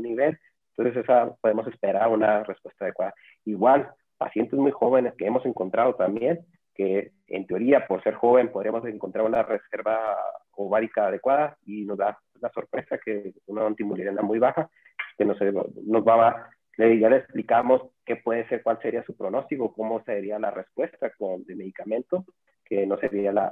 nivel, 0.01 0.39
entonces 0.79 1.03
esa 1.03 1.35
podemos 1.41 1.67
esperar 1.67 2.07
una 2.07 2.43
respuesta 2.43 2.85
adecuada. 2.85 3.13
Igual, 3.43 3.89
pacientes 4.17 4.57
muy 4.57 4.71
jóvenes 4.71 5.13
que 5.17 5.25
hemos 5.25 5.45
encontrado 5.45 5.95
también, 5.95 6.39
que 6.73 7.11
en 7.27 7.45
teoría 7.45 7.85
por 7.85 8.01
ser 8.01 8.13
joven 8.13 8.49
podríamos 8.49 8.85
encontrar 8.85 9.25
una 9.25 9.43
reserva 9.43 10.17
ovárica 10.51 11.07
adecuada 11.07 11.57
y 11.65 11.83
nos 11.83 11.97
da 11.97 12.17
la 12.41 12.49
sorpresa 12.51 12.97
que 13.03 13.33
una 13.47 13.65
antimuleriana 13.65 14.21
muy 14.21 14.39
baja, 14.39 14.69
que 15.17 15.25
nos, 15.25 15.37
nos 15.41 16.03
va 16.07 16.29
a 16.29 16.49
ya 16.77 17.09
le 17.09 17.17
explicamos 17.17 17.81
qué 18.05 18.15
puede 18.15 18.47
ser, 18.47 18.63
cuál 18.63 18.81
sería 18.81 19.03
su 19.03 19.17
pronóstico, 19.17 19.73
cómo 19.73 20.01
sería 20.03 20.39
la 20.39 20.49
respuesta 20.49 21.11
con, 21.17 21.43
de 21.43 21.57
medicamento, 21.57 22.23
que 22.63 22.87
no 22.87 22.97
sería 22.99 23.33
la, 23.33 23.51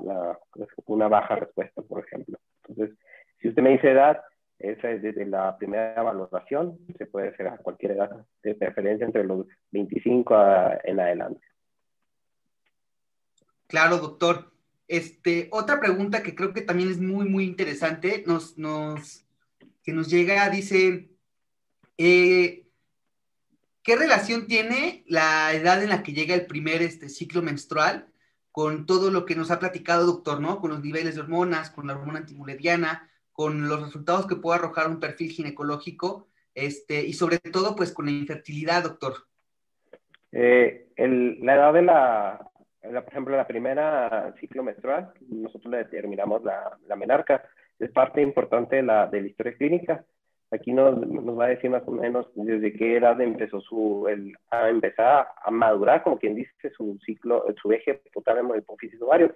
una 0.85 1.09
baja 1.09 1.35
respuesta, 1.35 1.81
por 1.81 2.05
ejemplo. 2.05 2.37
Entonces, 2.65 2.97
si 3.41 3.49
usted 3.49 3.61
me 3.61 3.71
dice 3.71 3.91
edad, 3.91 4.21
esa 4.59 4.91
es 4.91 5.01
desde 5.01 5.25
la 5.25 5.57
primera 5.57 6.01
valoración, 6.01 6.77
se 6.97 7.05
puede 7.05 7.29
hacer 7.29 7.47
a 7.47 7.57
cualquier 7.57 7.91
edad, 7.93 8.25
de 8.43 8.55
preferencia 8.55 9.05
entre 9.05 9.23
los 9.23 9.45
25 9.71 10.35
en 10.83 10.99
adelante. 10.99 11.41
Claro, 13.67 13.97
doctor. 13.97 14.51
Este, 14.87 15.49
otra 15.51 15.79
pregunta 15.81 16.23
que 16.23 16.33
creo 16.33 16.53
que 16.53 16.61
también 16.61 16.89
es 16.89 16.99
muy, 16.99 17.27
muy 17.27 17.43
interesante, 17.43 18.23
nos, 18.25 18.57
nos, 18.57 19.25
que 19.83 19.91
nos 19.91 20.09
llega, 20.09 20.49
dice, 20.49 21.09
eh, 21.97 22.67
¿Qué 23.87 23.95
relación 23.95 24.47
tiene 24.47 25.05
la 25.07 25.53
edad 25.53 25.81
en 25.81 25.87
la 25.87 26.03
que 26.03 26.11
llega 26.11 26.35
el 26.35 26.45
primer 26.45 26.81
este, 26.81 27.07
ciclo 27.07 27.41
menstrual 27.41 28.09
con 28.51 28.85
todo 28.85 29.11
lo 29.11 29.25
que 29.25 29.33
nos 29.33 29.49
ha 29.49 29.59
platicado, 29.59 30.05
doctor, 30.05 30.41
¿no? 30.41 30.59
Con 30.59 30.71
los 30.71 30.83
niveles 30.83 31.15
de 31.15 31.21
hormonas, 31.21 31.69
con 31.69 31.87
la 31.87 31.93
hormona 31.93 32.19
antimuleriana, 32.19 33.09
con 33.37 33.69
los 33.69 33.83
resultados 33.83 34.25
que 34.25 34.35
puede 34.35 34.57
arrojar 34.57 34.87
un 34.87 34.99
perfil 34.99 35.29
ginecológico, 35.29 36.27
este, 36.55 37.05
y 37.05 37.13
sobre 37.13 37.37
todo, 37.37 37.75
pues, 37.75 37.93
con 37.93 38.05
la 38.05 38.11
infertilidad, 38.11 38.81
doctor. 38.81 39.13
Eh, 40.31 40.87
la 40.97 41.53
edad 41.53 41.73
de 41.73 41.81
la, 41.83 42.49
por 42.81 43.13
ejemplo, 43.13 43.37
la 43.37 43.45
primera 43.45 44.33
ciclo 44.39 44.63
menstrual, 44.63 45.13
nosotros 45.29 45.69
le 45.71 45.77
determinamos 45.77 46.43
la, 46.43 46.79
la 46.87 46.95
menarca, 46.95 47.43
es 47.77 47.91
parte 47.91 48.23
importante 48.23 48.77
de 48.77 48.81
la, 48.81 49.05
de 49.05 49.21
la 49.21 49.27
historia 49.27 49.55
clínica 49.55 50.03
Aquí 50.49 50.71
nos, 50.71 50.97
nos, 50.97 51.37
va 51.37 51.45
a 51.45 51.49
decir 51.49 51.69
más 51.69 51.85
o 51.87 51.91
menos 51.91 52.25
desde 52.33 52.71
qué 52.71 52.95
edad 52.95 53.19
empezó 53.19 53.59
su, 53.59 54.07
el, 54.07 54.33
a 54.49 54.69
empezar 54.69 55.27
a 55.43 55.51
madurar, 55.51 56.03
como 56.03 56.17
quien 56.17 56.35
dice, 56.35 56.71
su 56.75 56.97
ciclo, 57.05 57.45
su 57.61 57.71
eje 57.73 58.01
potálamo 58.13 58.55
hipófisis 58.55 59.01
ovario. 59.01 59.33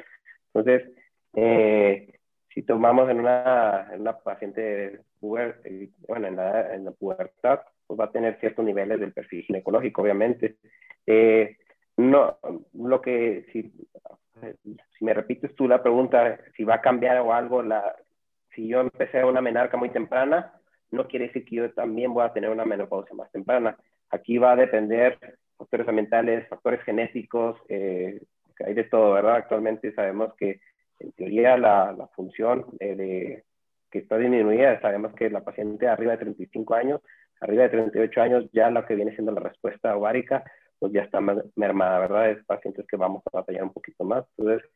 Entonces, 0.53 0.89
eh, 1.35 2.17
si 2.53 2.63
tomamos 2.63 3.09
en 3.09 3.19
una, 3.19 3.87
en 3.93 4.01
una 4.01 4.17
paciente 4.17 5.01
puber, 5.19 5.61
eh, 5.65 5.89
bueno, 6.07 6.27
en 6.27 6.35
la, 6.35 6.73
en 6.73 6.85
la, 6.85 6.91
pubertad, 6.91 7.61
pues 7.87 7.99
va 7.99 8.05
a 8.05 8.11
tener 8.11 8.39
ciertos 8.39 8.65
niveles 8.65 8.99
del 8.99 9.13
perfil 9.13 9.43
ginecológico, 9.43 10.01
obviamente. 10.01 10.57
Eh, 11.05 11.57
no, 11.97 12.37
lo 12.73 13.01
que, 13.01 13.45
si, 13.51 13.71
si 14.97 15.05
me 15.05 15.13
repites 15.13 15.55
tú 15.55 15.67
la 15.67 15.81
pregunta, 15.81 16.39
si 16.55 16.63
va 16.63 16.75
a 16.75 16.81
cambiar 16.81 17.19
o 17.19 17.33
algo, 17.33 17.61
la, 17.61 17.95
si 18.55 18.67
yo 18.67 18.81
empecé 18.81 19.23
una 19.23 19.41
menarca 19.41 19.77
muy 19.77 19.89
temprana, 19.89 20.53
no 20.91 21.07
quiere 21.07 21.27
decir 21.27 21.45
que 21.45 21.55
yo 21.55 21.71
también 21.73 22.13
voy 22.13 22.25
a 22.25 22.33
tener 22.33 22.49
una 22.49 22.65
menopausia 22.65 23.15
más 23.15 23.31
temprana. 23.31 23.77
Aquí 24.09 24.37
va 24.37 24.53
a 24.53 24.57
depender 24.57 25.17
factores 25.57 25.87
ambientales, 25.87 26.47
factores 26.49 26.81
genéticos, 26.83 27.57
eh, 27.69 28.19
hay 28.65 28.73
de 28.73 28.83
todo, 28.83 29.13
¿verdad? 29.13 29.35
Actualmente 29.35 29.93
sabemos 29.93 30.33
que 30.35 30.59
en 31.01 31.11
teoría 31.13 31.57
la, 31.57 31.91
la 31.91 32.07
función 32.07 32.65
de, 32.79 33.43
que 33.91 33.99
está 33.99 34.17
disminuida, 34.17 34.79
sabemos 34.81 35.13
que 35.13 35.29
la 35.29 35.43
paciente 35.43 35.87
arriba 35.87 36.13
de 36.13 36.19
35 36.19 36.73
años, 36.73 37.01
arriba 37.41 37.63
de 37.63 37.69
38 37.69 38.21
años, 38.21 38.49
ya 38.53 38.69
lo 38.69 38.85
que 38.85 38.95
viene 38.95 39.13
siendo 39.13 39.31
la 39.31 39.41
respuesta 39.41 39.95
ovárica, 39.95 40.43
pues 40.79 40.93
ya 40.93 41.01
está 41.01 41.19
mermada, 41.55 41.99
¿verdad? 41.99 42.31
Es 42.31 42.45
pacientes 42.45 42.85
que 42.87 42.97
vamos 42.97 43.21
a 43.27 43.37
batallar 43.37 43.63
un 43.63 43.73
poquito 43.73 44.03
más. 44.03 44.25
Entonces, 44.37 44.67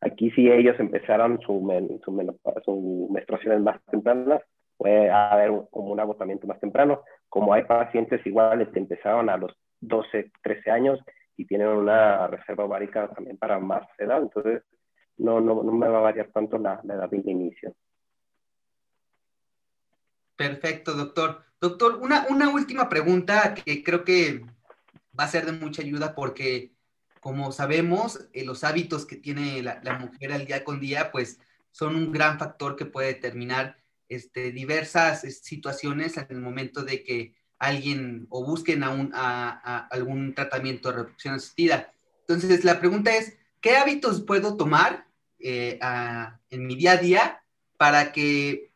aquí 0.00 0.30
si 0.32 0.50
ellos 0.50 0.78
empezaron 0.78 1.40
su, 1.40 1.66
su, 2.04 2.40
su 2.64 3.08
menstruaciones 3.10 3.60
más 3.60 3.80
tempranas, 3.86 4.42
puede 4.76 5.10
haber 5.10 5.50
como 5.70 5.92
un 5.92 6.00
agotamiento 6.00 6.46
más 6.46 6.60
temprano, 6.60 7.02
como 7.28 7.54
hay 7.54 7.64
pacientes 7.64 8.24
iguales 8.26 8.68
que 8.68 8.80
empezaron 8.80 9.30
a 9.30 9.36
los 9.36 9.56
12, 9.80 10.30
13 10.42 10.70
años 10.70 11.00
y 11.36 11.46
tienen 11.46 11.68
una 11.68 12.26
reserva 12.26 12.64
ovárica 12.64 13.08
también 13.08 13.36
para 13.38 13.58
más 13.58 13.86
edad, 13.98 14.20
entonces 14.22 14.62
no, 15.18 15.40
no, 15.40 15.62
no 15.62 15.72
me 15.72 15.88
va 15.88 15.98
a 15.98 16.02
variar 16.02 16.30
tanto 16.32 16.58
la, 16.58 16.80
la 16.84 16.94
edad 16.94 17.10
de 17.10 17.30
inicio. 17.30 17.74
Perfecto, 20.36 20.94
doctor. 20.94 21.44
Doctor, 21.60 21.98
una, 22.02 22.26
una 22.28 22.50
última 22.50 22.88
pregunta 22.88 23.54
que 23.54 23.82
creo 23.82 24.04
que 24.04 24.44
va 25.18 25.24
a 25.24 25.28
ser 25.28 25.46
de 25.46 25.52
mucha 25.52 25.82
ayuda 25.82 26.14
porque, 26.14 26.74
como 27.20 27.50
sabemos, 27.50 28.28
eh, 28.34 28.44
los 28.44 28.62
hábitos 28.62 29.06
que 29.06 29.16
tiene 29.16 29.62
la, 29.62 29.80
la, 29.82 29.98
mujer 29.98 30.32
al 30.32 30.44
día 30.44 30.62
con 30.62 30.78
día, 30.78 31.10
pues 31.10 31.40
son 31.70 31.96
un 31.96 32.12
gran 32.12 32.38
factor 32.38 32.76
que 32.76 32.84
puede 32.84 33.08
determinar 33.08 33.78
este, 34.08 34.52
diversas 34.52 35.22
situaciones 35.22 36.16
en 36.18 36.26
el 36.28 36.40
momento 36.40 36.82
de 36.82 37.02
que 37.02 37.34
alguien 37.58 38.26
o 38.28 38.44
busquen 38.44 38.82
a, 38.82 38.90
un, 38.90 39.10
a, 39.14 39.86
algún 39.88 40.34
tratamiento 40.34 40.90
de 40.90 40.96
reproducción 40.98 41.34
asistida. 41.34 41.92
Entonces, 42.20 42.64
la 42.64 42.78
pregunta 42.78 43.16
es, 43.16 43.38
¿qué 43.60 43.76
hábitos 43.76 44.22
puedo 44.22 44.56
tomar 44.56 45.05
eh, 45.38 45.78
en 46.50 46.66
mi 46.66 46.76
día 46.76 46.92
a 46.92 46.96
día 46.96 47.40
para 47.76 48.12
que 48.12 48.70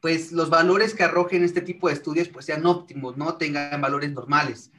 pues 0.00 0.32
los 0.32 0.48
valores 0.48 0.94
que 0.94 1.02
arrojen 1.02 1.44
este 1.44 1.60
tipo 1.60 1.88
de 1.88 1.94
estudios 1.94 2.28
pues 2.28 2.46
sean 2.46 2.64
óptimos, 2.64 3.16
¿no? 3.16 3.36
Tengan 3.36 3.80
valores 3.80 4.12
normales. 4.12 4.72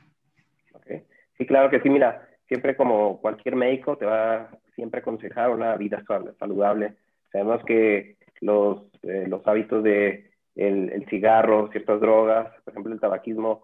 Sí, 1.38 1.46
claro 1.46 1.70
que 1.70 1.80
sí, 1.82 1.90
mira, 1.90 2.28
siempre 2.48 2.76
como 2.76 3.20
cualquier 3.20 3.56
médico 3.56 3.98
te 3.98 4.06
va 4.06 4.34
a 4.36 4.50
siempre 4.76 5.02
aconsejar 5.02 5.50
una 5.50 5.76
vida 5.76 6.04
saludable. 6.40 6.96
Sabemos 7.32 7.64
que 7.66 8.18
los, 8.42 8.84
eh, 9.04 9.26
los 9.28 9.46
hábitos 9.48 9.84
de 9.84 10.32
el, 10.56 11.06
cigarro, 11.10 11.70
ciertas 11.72 12.02
drogas, 12.02 12.52
por 12.64 12.74
ejemplo 12.74 12.94
el 12.94 13.00
tabaquismo, 13.00 13.64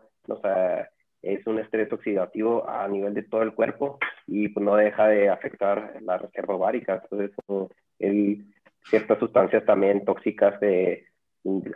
es 1.21 1.45
un 1.47 1.59
estrés 1.59 1.91
oxidativo 1.91 2.67
a 2.69 2.87
nivel 2.87 3.13
de 3.13 3.23
todo 3.23 3.41
el 3.41 3.53
cuerpo 3.53 3.97
y 4.25 4.49
pues 4.49 4.65
no 4.65 4.75
deja 4.75 5.07
de 5.07 5.29
afectar 5.29 5.97
la 6.01 6.17
reserva 6.17 6.55
ovárica. 6.55 7.01
Entonces, 7.03 7.31
el, 7.99 8.45
ciertas 8.83 9.19
sustancias 9.19 9.65
también 9.65 10.05
tóxicas 10.05 10.59
de 10.59 11.05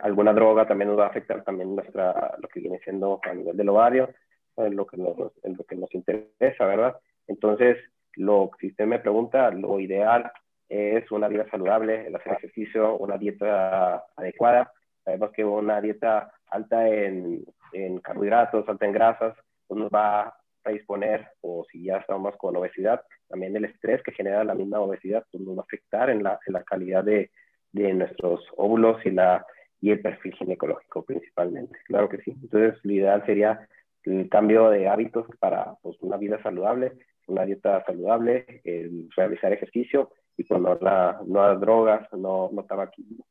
alguna 0.02 0.32
droga 0.32 0.66
también 0.66 0.88
nos 0.90 0.98
va 0.98 1.06
a 1.06 1.08
afectar 1.08 1.44
también 1.44 1.74
nuestra, 1.74 2.36
lo 2.40 2.48
que 2.48 2.60
viene 2.60 2.78
siendo 2.84 3.20
a 3.22 3.32
nivel 3.32 3.56
del 3.56 3.68
ovario, 3.68 4.10
lo 4.56 4.86
que 4.86 4.96
nos, 4.96 5.16
lo 5.16 5.64
que 5.64 5.76
nos 5.76 5.94
interesa, 5.94 6.66
¿verdad? 6.66 6.96
Entonces, 7.26 7.78
lo, 8.16 8.50
si 8.60 8.68
usted 8.68 8.86
me 8.86 8.98
pregunta, 8.98 9.50
lo 9.50 9.80
ideal 9.80 10.30
es 10.68 11.10
una 11.10 11.28
vida 11.28 11.46
saludable, 11.50 12.06
el 12.06 12.16
hacer 12.16 12.34
ejercicio, 12.34 12.96
una 12.96 13.16
dieta 13.16 14.04
adecuada. 14.16 14.72
Sabemos 15.04 15.30
que 15.32 15.44
una 15.44 15.80
dieta 15.80 16.32
alta 16.48 16.88
en, 16.88 17.44
en 17.72 17.98
carbohidratos, 17.98 18.68
alta 18.68 18.86
en 18.86 18.92
grasas, 18.92 19.36
pues 19.66 19.80
nos 19.80 19.90
va 19.90 20.20
a 20.20 20.36
predisponer, 20.62 21.28
o 21.40 21.64
si 21.70 21.84
ya 21.84 21.98
estamos 21.98 22.36
con 22.36 22.56
obesidad, 22.56 23.02
también 23.28 23.56
el 23.56 23.64
estrés 23.64 24.02
que 24.02 24.12
genera 24.12 24.44
la 24.44 24.54
misma 24.54 24.80
obesidad 24.80 25.24
pues 25.30 25.42
nos 25.42 25.56
va 25.56 25.62
a 25.62 25.64
afectar 25.64 26.10
en 26.10 26.22
la, 26.22 26.38
en 26.46 26.52
la 26.52 26.62
calidad 26.62 27.04
de, 27.04 27.30
de, 27.72 27.92
nuestros 27.94 28.44
óvulos 28.56 29.04
y, 29.04 29.10
la, 29.10 29.44
y 29.80 29.90
el 29.90 30.00
perfil 30.00 30.34
ginecológico 30.34 31.04
principalmente. 31.04 31.78
Claro 31.86 32.08
que 32.08 32.18
sí. 32.18 32.36
Entonces, 32.42 32.78
lo 32.84 32.92
ideal 32.92 33.24
sería 33.26 33.66
el 34.04 34.28
cambio 34.28 34.70
de 34.70 34.88
hábitos 34.88 35.26
para 35.38 35.74
pues, 35.82 35.96
una 36.00 36.16
vida 36.16 36.42
saludable, 36.42 36.92
una 37.26 37.44
dieta 37.44 37.84
saludable, 37.84 38.60
el 38.64 39.08
realizar 39.16 39.52
ejercicio 39.52 40.10
y 40.36 40.44
pues 40.44 40.60
no, 40.60 40.76
la, 40.80 41.20
no 41.26 41.58
drogas, 41.58 42.08
no, 42.12 42.50
no 42.52 42.64
tabaquismo. 42.64 43.24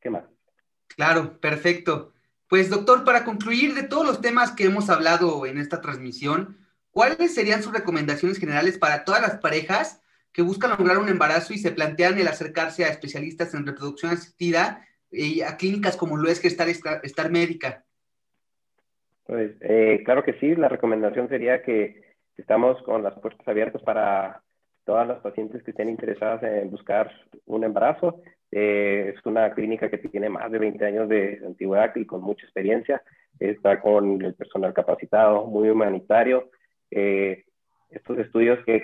¿Qué 0.00 0.10
más? 0.10 0.24
Claro, 0.88 1.38
perfecto. 1.40 2.12
Pues 2.48 2.70
doctor, 2.70 3.04
para 3.04 3.24
concluir 3.24 3.74
de 3.74 3.82
todos 3.82 4.06
los 4.06 4.20
temas 4.20 4.52
que 4.52 4.64
hemos 4.64 4.88
hablado 4.88 5.46
en 5.46 5.58
esta 5.58 5.80
transmisión, 5.80 6.58
¿cuáles 6.90 7.34
serían 7.34 7.62
sus 7.62 7.72
recomendaciones 7.72 8.38
generales 8.38 8.78
para 8.78 9.04
todas 9.04 9.20
las 9.20 9.38
parejas 9.38 10.02
que 10.32 10.42
buscan 10.42 10.70
lograr 10.70 10.98
un 10.98 11.08
embarazo 11.08 11.54
y 11.54 11.58
se 11.58 11.72
plantean 11.72 12.18
el 12.18 12.28
acercarse 12.28 12.84
a 12.84 12.88
especialistas 12.88 13.54
en 13.54 13.66
reproducción 13.66 14.12
asistida 14.12 14.86
y 15.10 15.40
a 15.40 15.56
clínicas 15.56 15.96
como 15.96 16.16
lo 16.16 16.28
es 16.28 16.40
Gestar 16.40 16.68
Estar 16.68 17.30
Médica? 17.30 17.84
Pues 19.24 19.52
eh, 19.60 20.02
claro 20.04 20.22
que 20.22 20.34
sí, 20.34 20.54
la 20.54 20.68
recomendación 20.68 21.28
sería 21.28 21.62
que 21.62 22.14
estamos 22.36 22.80
con 22.82 23.02
las 23.02 23.18
puertas 23.18 23.46
abiertas 23.48 23.82
para 23.82 24.42
todas 24.84 25.08
las 25.08 25.18
pacientes 25.18 25.64
que 25.64 25.72
estén 25.72 25.88
interesadas 25.88 26.42
en 26.44 26.70
buscar 26.70 27.10
un 27.46 27.64
embarazo. 27.64 28.22
Eh, 28.52 29.12
es 29.14 29.26
una 29.26 29.52
clínica 29.52 29.90
que 29.90 29.98
tiene 29.98 30.28
más 30.28 30.50
de 30.50 30.58
20 30.58 30.84
años 30.84 31.08
de 31.08 31.40
antigüedad 31.44 31.94
y 31.96 32.06
con 32.06 32.22
mucha 32.22 32.44
experiencia. 32.44 33.02
Está 33.38 33.80
con 33.80 34.22
el 34.22 34.34
personal 34.34 34.72
capacitado, 34.72 35.46
muy 35.46 35.68
humanitario. 35.68 36.50
Eh, 36.90 37.44
estos 37.90 38.18
estudios 38.18 38.58
que, 38.64 38.82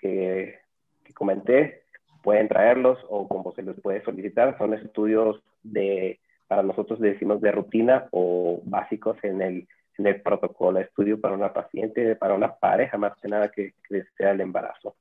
que, 0.00 0.58
que, 1.04 1.14
comenté 1.14 1.82
pueden 2.22 2.48
traerlos 2.48 2.98
o 3.08 3.26
como 3.28 3.52
se 3.52 3.62
les 3.62 3.78
puede 3.80 4.02
solicitar. 4.04 4.56
Son 4.58 4.74
estudios 4.74 5.42
de, 5.62 6.20
para 6.46 6.62
nosotros 6.62 7.00
decimos 7.00 7.40
de 7.40 7.52
rutina 7.52 8.08
o 8.12 8.62
básicos 8.64 9.16
en 9.22 9.42
el, 9.42 9.68
en 9.98 10.06
el 10.06 10.22
protocolo 10.22 10.78
de 10.78 10.84
estudio 10.84 11.20
para 11.20 11.34
una 11.34 11.52
paciente, 11.52 12.16
para 12.16 12.34
una 12.34 12.54
pareja 12.54 12.96
más 12.96 13.16
que 13.20 13.28
nada 13.28 13.50
que, 13.50 13.74
que 13.86 13.96
desea 13.96 14.30
el 14.32 14.40
embarazo. 14.40 14.96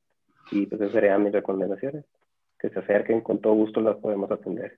Y 0.51 0.65
pues 0.65 0.81
esas 0.81 0.93
serían 0.93 1.23
mis 1.23 1.33
recomendaciones. 1.33 2.05
Que 2.59 2.69
se 2.69 2.79
acerquen, 2.79 3.21
con 3.21 3.39
todo 3.39 3.53
gusto 3.53 3.81
las 3.81 3.97
podemos 3.97 4.29
atender. 4.31 4.77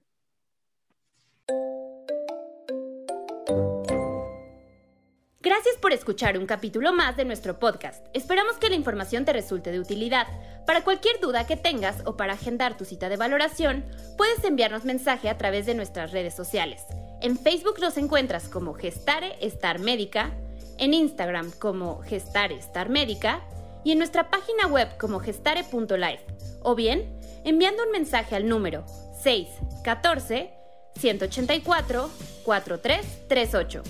Gracias 5.44 5.76
por 5.82 5.92
escuchar 5.92 6.38
un 6.38 6.46
capítulo 6.46 6.94
más 6.94 7.18
de 7.18 7.26
nuestro 7.26 7.58
podcast. 7.58 8.06
Esperamos 8.14 8.58
que 8.58 8.70
la 8.70 8.76
información 8.76 9.26
te 9.26 9.34
resulte 9.34 9.72
de 9.72 9.80
utilidad. 9.80 10.28
Para 10.68 10.84
cualquier 10.84 11.20
duda 11.20 11.48
que 11.48 11.58
tengas 11.58 12.06
o 12.06 12.16
para 12.16 12.34
agendar 12.34 12.78
tu 12.78 12.86
cita 12.86 13.10
de 13.10 13.18
valoración, 13.18 13.84
puedes 14.18 14.44
enviarnos 14.44 14.86
mensaje 14.86 15.30
a 15.30 15.40
través 15.40 15.66
de 15.66 15.74
nuestras 15.74 16.12
redes 16.12 16.36
sociales. 16.36 16.86
En 17.22 17.38
Facebook 17.38 17.80
nos 17.82 17.98
encuentras 17.98 18.48
como 18.50 18.76
Gestare 18.76 19.36
Star 19.42 19.80
Médica, 19.80 20.30
en 20.78 20.94
Instagram 20.94 21.50
como 21.60 22.02
Gestare 22.02 22.56
Star 22.56 22.90
Médica 22.90 23.42
y 23.84 23.94
en 23.94 23.98
nuestra 23.98 24.30
página 24.30 24.68
web 24.68 24.90
como 25.00 25.20
gestare.life 25.20 26.24
o 26.62 26.76
bien 26.76 27.21
enviando 27.44 27.84
un 27.84 27.92
mensaje 27.92 28.36
al 28.36 28.48
número 28.48 28.86
614 29.22 30.52
184 31.00 32.10
4338. 32.44 33.84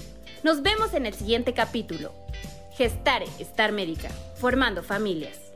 Nos 0.44 0.62
vemos 0.62 0.94
en 0.94 1.06
el 1.06 1.14
siguiente 1.14 1.54
capítulo. 1.54 2.14
Gestare 2.72 3.26
Star 3.40 3.72
Médica, 3.72 4.10
formando 4.36 4.82
familias. 4.82 5.51